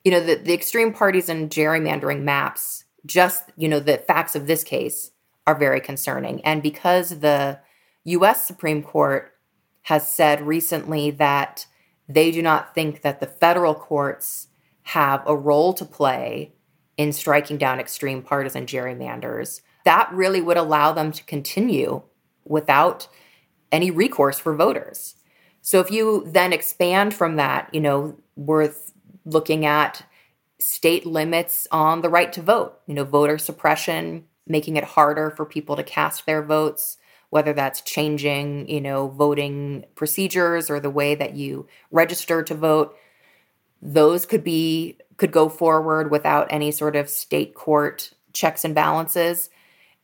[0.04, 4.46] you know, the, the extreme parties and gerrymandering maps, just, you know, the facts of
[4.46, 5.10] this case
[5.46, 6.42] are very concerning.
[6.42, 7.60] And because the
[8.04, 9.32] US Supreme Court
[9.82, 11.66] has said recently that
[12.08, 14.48] they do not think that the federal courts
[14.84, 16.52] have a role to play
[16.96, 22.02] in striking down extreme partisan gerrymanders, that really would allow them to continue
[22.44, 23.08] without
[23.72, 25.16] any recourse for voters.
[25.60, 28.92] So if you then expand from that, you know, worth
[29.24, 30.04] looking at
[30.60, 35.44] state limits on the right to vote, you know, voter suppression, making it harder for
[35.44, 36.98] people to cast their votes,
[37.30, 42.96] whether that's changing, you know, voting procedures or the way that you register to vote.
[43.84, 49.50] Those could be could go forward without any sort of state court checks and balances.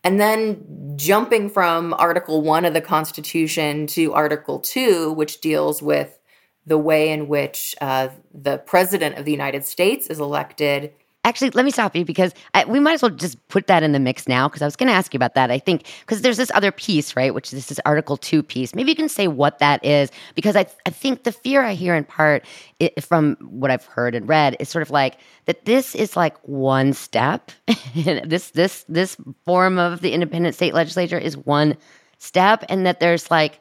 [0.04, 6.18] And then jumping from Article 1 of the Constitution to Article 2, which deals with
[6.64, 10.92] the way in which uh, the President of the United States is elected
[11.22, 13.92] Actually, let me stop you because I, we might as well just put that in
[13.92, 15.50] the mix now because I was going to ask you about that.
[15.50, 18.74] I think because there's this other piece, right, which this is Article 2 piece.
[18.74, 21.94] Maybe you can say what that is because I, I think the fear I hear
[21.94, 22.46] in part
[22.78, 26.36] it, from what I've heard and read is sort of like that this is like
[26.48, 27.52] one step.
[27.94, 31.76] this this this form of the independent state legislature is one
[32.16, 33.60] step and that there's like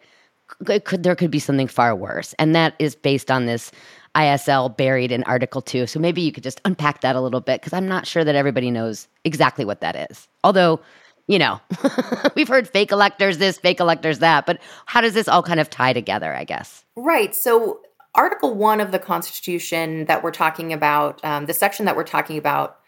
[0.84, 3.72] could there could be something far worse and that is based on this
[4.16, 5.88] ISL buried in Article 2.
[5.88, 8.36] So maybe you could just unpack that a little bit because I'm not sure that
[8.36, 10.28] everybody knows exactly what that is.
[10.44, 10.80] Although,
[11.28, 11.62] you know,
[12.36, 15.70] we've heard fake electors this, fake electors that, but how does this all kind of
[15.70, 16.84] tie together, I guess?
[16.96, 17.36] Right.
[17.36, 17.82] So,
[18.16, 22.40] Article 1 of the Constitution that we're talking about, um, the section that we're talking
[22.40, 22.80] about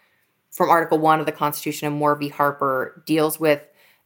[0.50, 2.28] from Article 1 of the Constitution of Moore v.
[2.28, 3.62] Harper deals with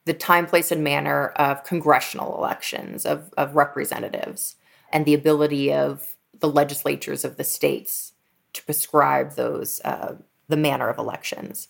[0.07, 4.57] the time, place, and manner of congressional elections, of, of representatives,
[4.91, 8.13] and the ability of the legislatures of the states
[8.53, 10.15] to prescribe those uh,
[10.49, 11.69] the manner of elections.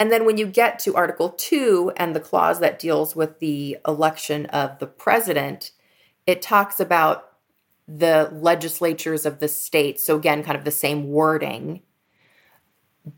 [0.00, 3.78] And then when you get to Article 2 and the clause that deals with the
[3.86, 5.72] election of the president,
[6.26, 7.32] it talks about
[7.86, 11.82] the legislatures of the state, so again, kind of the same wording,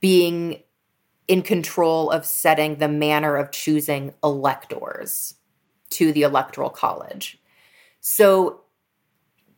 [0.01, 0.62] being
[1.29, 5.35] in control of setting the manner of choosing electors
[5.91, 7.39] to the electoral college.
[8.01, 8.61] So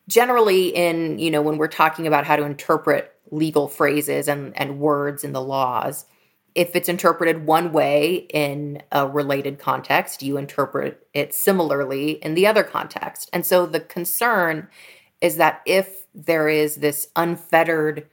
[0.08, 4.80] generally in, you know, when we're talking about how to interpret legal phrases and, and
[4.80, 6.06] words in the laws,
[6.54, 12.46] if it's interpreted one way in a related context, you interpret it similarly in the
[12.46, 13.28] other context.
[13.32, 14.68] And so the concern
[15.20, 18.08] is that if there is this unfettered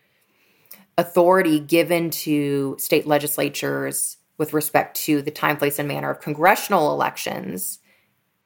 [0.97, 6.91] authority given to state legislatures with respect to the time, place, and manner of congressional
[6.91, 7.79] elections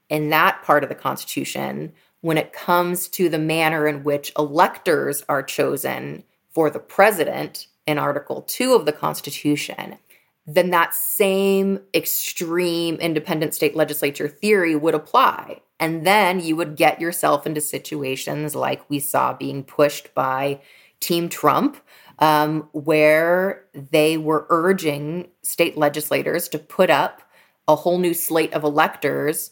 [0.10, 5.24] in that part of the Constitution, when it comes to the manner in which electors
[5.30, 9.98] are chosen for the president in Article 2 of the Constitution,
[10.46, 15.62] then that same extreme independent state legislature theory would apply.
[15.80, 20.60] And then you would get yourself into situations like we saw being pushed by
[21.00, 21.78] Team Trump,
[22.20, 27.22] um, where they were urging state legislators to put up
[27.68, 29.52] a whole new slate of electors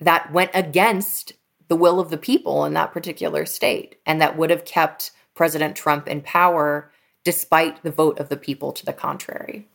[0.00, 1.32] that went against
[1.68, 5.76] the will of the people in that particular state and that would have kept President
[5.76, 6.90] Trump in power
[7.24, 9.66] despite the vote of the people to the contrary.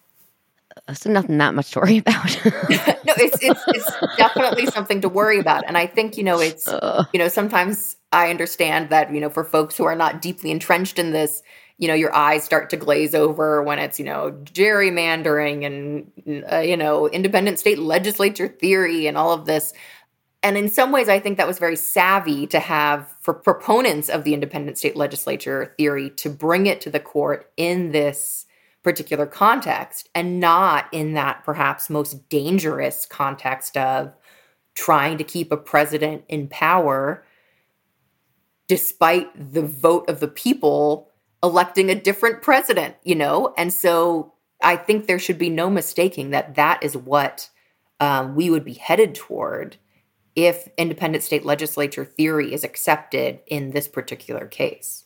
[0.94, 2.40] So nothing that much to worry about.
[2.46, 6.68] no, it's, it's it's definitely something to worry about, and I think you know it's
[7.14, 10.98] you know sometimes I understand that you know for folks who are not deeply entrenched
[10.98, 11.44] in this,
[11.82, 16.60] you know your eyes start to glaze over when it's you know gerrymandering and uh,
[16.60, 19.74] you know independent state legislature theory and all of this.
[20.44, 24.24] And in some ways, I think that was very savvy to have for proponents of
[24.24, 28.46] the independent state legislature theory to bring it to the court in this
[28.84, 34.14] particular context and not in that perhaps most dangerous context of
[34.74, 37.24] trying to keep a president in power
[38.68, 41.11] despite the vote of the people
[41.44, 43.54] electing a different president, you know?
[43.58, 47.50] And so I think there should be no mistaking that that is what
[48.00, 49.78] um, we would be headed toward
[50.36, 55.06] if independent state legislature theory is accepted in this particular case.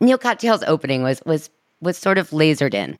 [0.00, 1.48] Neal Katyal's opening was was
[1.80, 2.96] was sort of lasered in.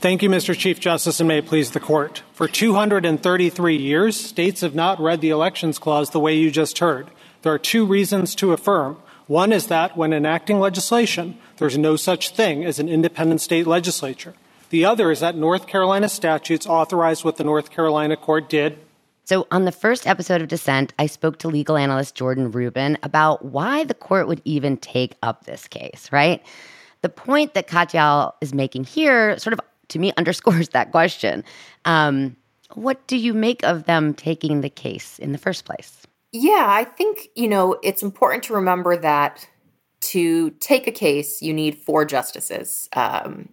[0.00, 0.56] Thank you, Mr.
[0.56, 2.22] Chief Justice, and may it please the court.
[2.34, 7.10] For 233 years, states have not read the elections clause the way you just heard.
[7.42, 8.98] There are two reasons to affirm.
[9.26, 14.34] One is that when enacting legislation, there's no such thing as an independent state legislature.
[14.70, 18.78] The other is that North Carolina statutes authorize what the North Carolina court did
[19.26, 23.42] so, on the first episode of Dissent, I spoke to legal analyst Jordan Rubin about
[23.42, 26.44] why the court would even take up this case, right?
[27.00, 31.42] The point that Katyal is making here sort of, to me, underscores that question.
[31.86, 32.36] Um,
[32.74, 36.03] what do you make of them taking the case in the first place?
[36.36, 39.48] Yeah, I think, you know, it's important to remember that
[40.00, 42.88] to take a case, you need four justices.
[42.92, 43.50] Um,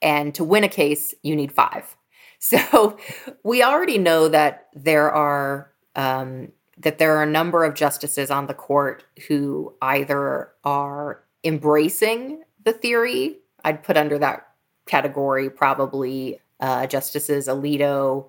[0.00, 1.96] and to win a case, you need five.
[2.38, 2.98] So
[3.42, 8.46] we already know that there are um, that there are a number of justices on
[8.46, 13.38] the court who either are embracing the theory.
[13.64, 14.48] I'd put under that
[14.84, 18.28] category probably uh, Justices Alito,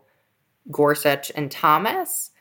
[0.71, 2.31] Gorsuch, and Thomas.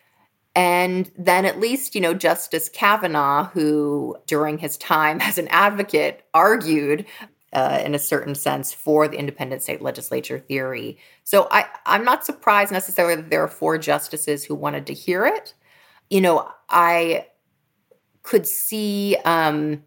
[0.57, 6.24] And then at least, you know, Justice Kavanaugh, who during his time as an advocate
[6.34, 7.04] argued
[7.52, 10.98] uh, in a certain sense for the independent state legislature theory.
[11.24, 15.26] So I, I'm not surprised necessarily that there are four justices who wanted to hear
[15.26, 15.54] it.
[16.11, 17.26] You know, I
[18.22, 19.82] could see um,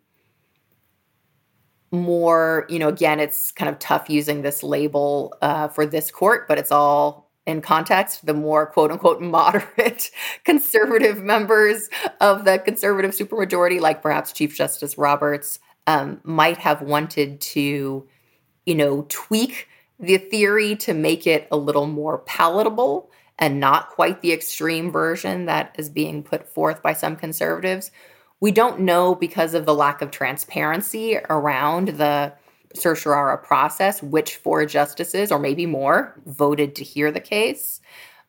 [1.92, 6.48] more, you know, again, it's kind of tough using this label uh, for this court,
[6.48, 8.26] but it's all in context.
[8.26, 10.12] The more quote unquote moderate
[10.46, 11.90] conservative members
[12.22, 18.08] of the conservative supermajority, like perhaps Chief Justice Roberts, um, might have wanted to,
[18.66, 19.68] you know, tweak
[20.00, 25.46] the theory to make it a little more palatable and not quite the extreme version
[25.46, 27.92] that is being put forth by some conservatives.
[28.42, 32.34] We don't know because of the lack of transparency around the
[32.76, 37.82] certiorari process which four justices, or maybe more, voted to hear the case.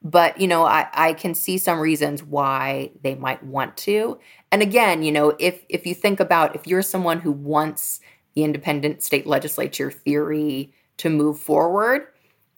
[0.02, 4.18] But, you know, I, I can see some reasons why they might want to.
[4.50, 8.00] And again, you know, if if you think about if you're someone who wants
[8.34, 12.06] the independent state legislature theory to move forward,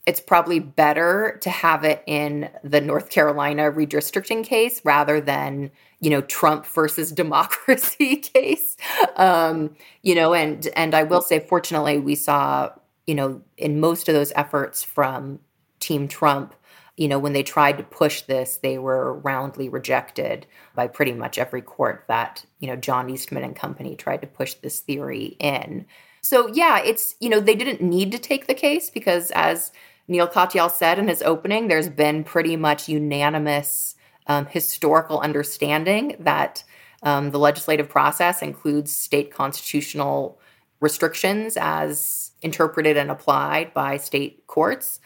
[0.07, 6.11] it's probably better to have it in the North Carolina redistricting case rather than you
[6.11, 8.77] know Trump versus democracy case.
[9.17, 12.71] Um, you know, and and I will say, fortunately, we saw
[13.07, 15.41] you know in most of those efforts from
[15.81, 16.55] Team Trump
[16.97, 21.39] you know, when they tried to push this, they were roundly rejected by pretty much
[21.39, 25.87] every court that, you know, John Eastman and company tried to push this theory in.
[26.21, 29.73] So, yeah, it's, you know, they didn't need to take the case because, as
[30.09, 33.97] Neal Katyal said in his opening, there's been pretty much unanimous
[34.27, 36.65] um, historical understanding that
[37.03, 40.39] um, the legislative process includes state constitutional
[40.81, 45.01] restrictions as interpreted and applied by state courts.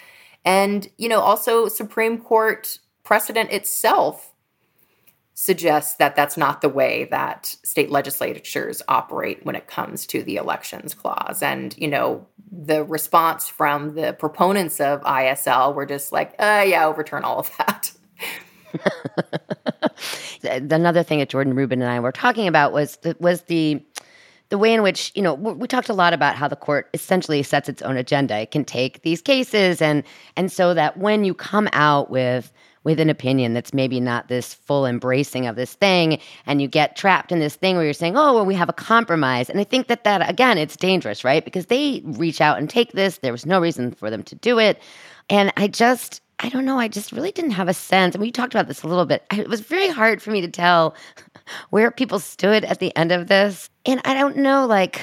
[0.44, 4.32] And, you know, also Supreme Court precedent itself
[5.38, 10.36] suggests that that's not the way that state legislatures operate when it comes to the
[10.36, 11.42] elections clause.
[11.42, 16.86] And, you know, the response from the proponents of ISL were just like, uh, yeah,
[16.86, 17.92] overturn all of that.
[20.42, 23.82] Another thing that Jordan Rubin and I were talking about was the, was the
[24.48, 27.42] the way in which you know we talked a lot about how the court essentially
[27.42, 28.38] sets its own agenda.
[28.38, 30.02] It can take these cases and
[30.36, 32.52] and so that when you come out with
[32.86, 36.94] with an opinion that's maybe not this full embracing of this thing and you get
[36.94, 39.64] trapped in this thing where you're saying oh well we have a compromise and i
[39.64, 43.32] think that that again it's dangerous right because they reach out and take this there
[43.32, 44.80] was no reason for them to do it
[45.28, 46.78] and i just I don't know.
[46.78, 48.14] I just really didn't have a sense.
[48.14, 49.24] And we talked about this a little bit.
[49.34, 50.94] It was very hard for me to tell
[51.70, 53.70] where people stood at the end of this.
[53.86, 55.00] And I don't know, like,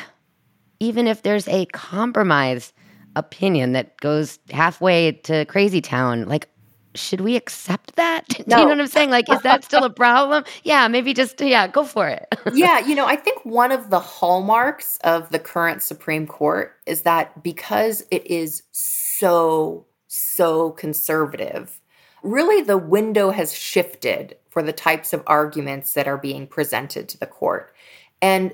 [0.79, 2.71] even if there's a compromise
[3.15, 6.49] opinion that goes halfway to crazy town, like,
[6.95, 8.27] should we accept that?
[8.29, 8.57] Do no.
[8.57, 9.09] you know what I'm saying?
[9.09, 10.43] Like, is that still a problem?
[10.63, 12.25] Yeah, maybe just, yeah, go for it.
[12.53, 17.01] yeah, you know, I think one of the hallmarks of the current Supreme Court is
[17.01, 21.81] that because it is so so conservative,
[22.21, 27.17] really the window has shifted for the types of arguments that are being presented to
[27.17, 27.73] the court.
[28.21, 28.53] And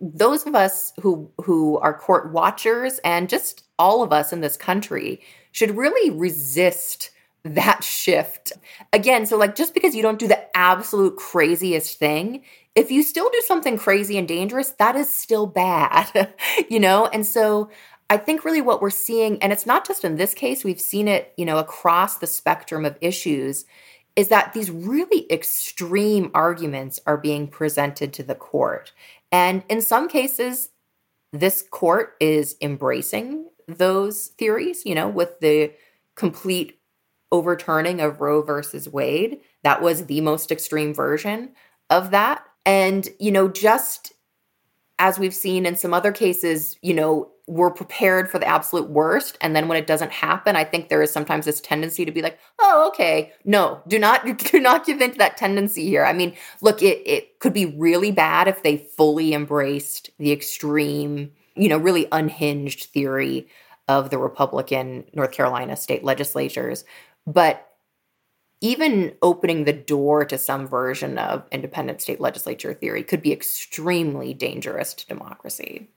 [0.00, 4.56] those of us who who are court watchers and just all of us in this
[4.56, 5.20] country
[5.52, 7.10] should really resist
[7.44, 8.52] that shift.
[8.92, 12.42] Again, so like just because you don't do the absolute craziest thing,
[12.74, 16.34] if you still do something crazy and dangerous, that is still bad,
[16.68, 17.06] you know?
[17.06, 17.70] And so
[18.08, 21.08] I think really what we're seeing, and it's not just in this case, we've seen
[21.08, 23.64] it, you know, across the spectrum of issues,
[24.16, 28.92] is that these really extreme arguments are being presented to the court.
[29.30, 30.70] And in some cases,
[31.32, 35.72] this court is embracing those theories, you know, with the
[36.16, 36.79] complete
[37.32, 39.40] overturning of Roe versus Wade.
[39.62, 41.50] That was the most extreme version
[41.88, 42.44] of that.
[42.66, 44.12] And, you know, just
[44.98, 49.36] as we've seen in some other cases, you know, we're prepared for the absolute worst
[49.40, 52.22] and then when it doesn't happen i think there is sometimes this tendency to be
[52.22, 56.12] like oh okay no do not do not give in to that tendency here i
[56.12, 61.68] mean look it, it could be really bad if they fully embraced the extreme you
[61.68, 63.48] know really unhinged theory
[63.88, 66.84] of the republican north carolina state legislatures
[67.32, 67.66] but
[68.62, 74.34] even opening the door to some version of independent state legislature theory could be extremely
[74.34, 75.88] dangerous to democracy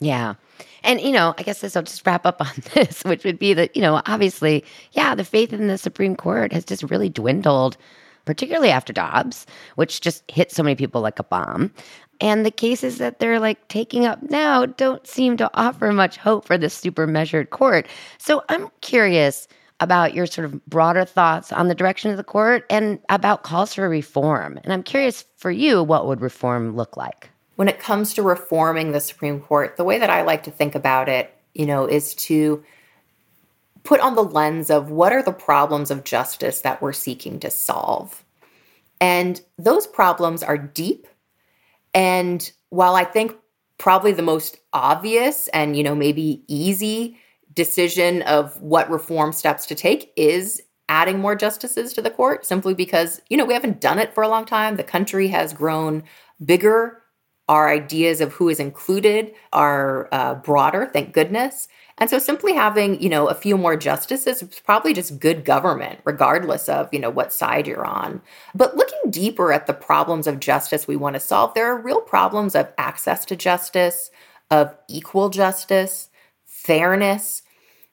[0.00, 0.34] yeah.
[0.82, 3.54] And, you know, I guess this will just wrap up on this, which would be
[3.54, 7.76] that, you know, obviously, yeah, the faith in the Supreme Court has just really dwindled,
[8.24, 11.70] particularly after Dobbs, which just hit so many people like a bomb.
[12.22, 16.46] And the cases that they're like taking up now don't seem to offer much hope
[16.46, 17.86] for this super measured court.
[18.18, 19.48] So I'm curious
[19.80, 23.74] about your sort of broader thoughts on the direction of the court and about calls
[23.74, 24.58] for reform.
[24.62, 27.30] And I'm curious for you, what would reform look like?
[27.60, 30.74] when it comes to reforming the Supreme Court, the way that I like to think
[30.74, 32.64] about it, you know, is to
[33.82, 37.50] put on the lens of what are the problems of justice that we're seeking to
[37.50, 38.24] solve.
[38.98, 41.06] And those problems are deep.
[41.92, 43.36] And while I think
[43.76, 47.18] probably the most obvious and, you know, maybe easy
[47.54, 52.74] decision of what reform steps to take is adding more justices to the court simply
[52.74, 54.76] because, you know, we haven't done it for a long time.
[54.76, 56.02] The country has grown
[56.44, 57.00] bigger
[57.50, 61.66] our ideas of who is included are uh, broader, thank goodness.
[61.98, 65.98] And so simply having, you know, a few more justices is probably just good government,
[66.04, 68.22] regardless of, you know, what side you're on.
[68.54, 72.00] But looking deeper at the problems of justice we want to solve, there are real
[72.00, 74.12] problems of access to justice,
[74.52, 76.08] of equal justice,
[76.62, 77.42] fairness.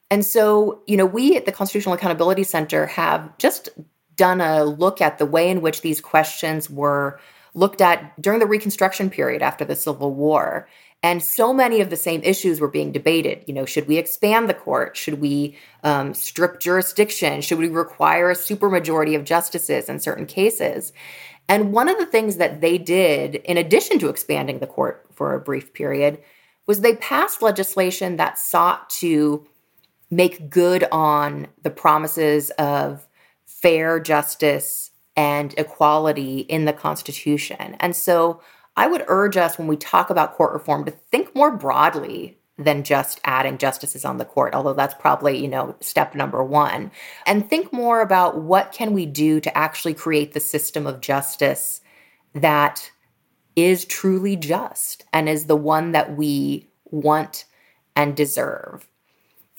[0.10, 3.70] And so, you know, we at the Constitutional Accountability Center have just
[4.16, 7.20] done a look at the way in which these questions were
[7.54, 10.68] looked at during the Reconstruction period after the Civil War.
[11.04, 13.44] And so many of the same issues were being debated.
[13.48, 14.98] You know, should we expand the court?
[14.98, 17.42] Should we um, strip jurisdiction?
[17.42, 20.94] Should we require a supermajority of justices in certain cases?
[21.48, 25.34] And one of the things that they did, in addition to expanding the court for
[25.34, 26.20] a brief period,
[26.68, 29.48] was they passed legislation that sought to
[30.12, 33.08] make good on the promises of
[33.46, 37.76] fair justice and equality in the Constitution.
[37.80, 38.42] And so
[38.76, 42.84] I would urge us when we talk about court reform to think more broadly than
[42.84, 46.92] just adding justices on the court although that's probably you know step number 1
[47.28, 51.82] and think more about what can we do to actually create the system of justice
[52.34, 52.92] that
[53.58, 57.44] is truly just and is the one that we want
[57.98, 58.88] and deserve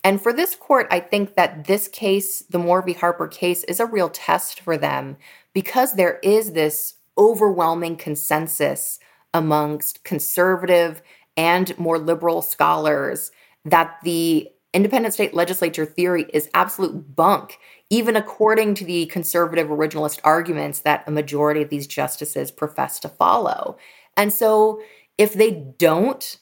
[0.05, 2.85] and for this court, I think that this case, the Moore.
[2.99, 5.17] Harper case, is a real test for them
[5.53, 9.01] because there is this overwhelming consensus
[9.35, 11.03] amongst conservative
[11.37, 13.33] and more liberal scholars
[13.65, 17.59] that the independent state legislature theory is absolute bunk,
[17.91, 23.09] even according to the conservative originalist arguments that a majority of these justices profess to
[23.09, 23.79] follow.
[24.17, 24.83] And so
[25.17, 26.39] if they don't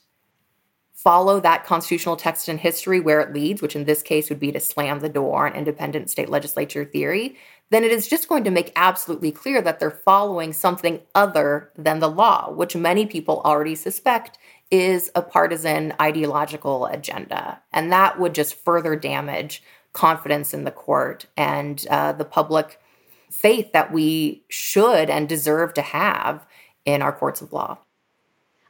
[0.93, 4.51] follow that constitutional text and history where it leads, which in this case would be
[4.51, 7.37] to slam the door on independent state legislature theory,
[7.69, 11.99] then it is just going to make absolutely clear that they're following something other than
[11.99, 14.37] the law, which many people already suspect
[14.69, 17.61] is a partisan ideological agenda.
[17.71, 19.63] And that would just further damage
[19.93, 22.79] confidence in the court and uh, the public
[23.31, 26.45] faith that we should and deserve to have
[26.85, 27.77] in our courts of law.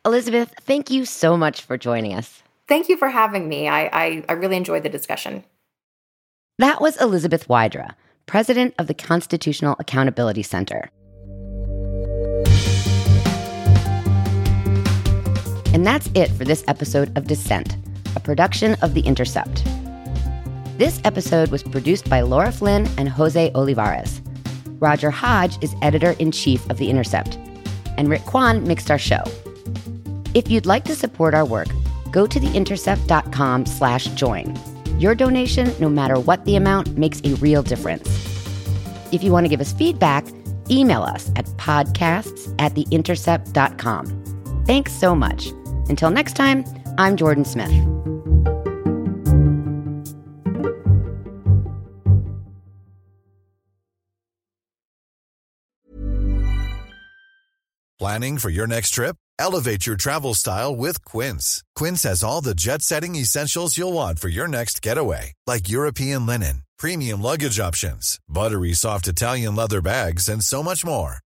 [0.06, 2.42] Elizabeth, thank you so much for joining us.
[2.68, 3.68] Thank you for having me.
[3.68, 5.44] I, I, I really enjoyed the discussion.
[6.60, 7.96] That was Elizabeth Wydra,
[8.26, 10.90] president of the Constitutional Accountability Center.
[15.78, 17.78] And that's it for this episode of Dissent,
[18.16, 19.64] a production of The Intercept.
[20.80, 24.20] This episode was produced by Laura Flynn and Jose Olivares.
[24.80, 27.36] Roger Hodge is editor in chief of The Intercept,
[27.96, 29.22] and Rick Kwan mixed our show.
[30.34, 31.68] If you'd like to support our work,
[32.10, 34.60] go to theintercept.com slash join.
[34.98, 38.10] Your donation, no matter what the amount, makes a real difference.
[39.12, 40.26] If you want to give us feedback,
[40.72, 44.64] email us at podcasts at theintercept.com.
[44.66, 45.52] Thanks so much.
[45.90, 46.64] Until next time,
[46.98, 47.74] I'm Jordan Smith.
[58.00, 59.16] Planning for your next trip?
[59.40, 61.64] Elevate your travel style with Quince.
[61.76, 66.26] Quince has all the jet setting essentials you'll want for your next getaway, like European
[66.26, 71.20] linen, premium luggage options, buttery soft Italian leather bags, and so much more.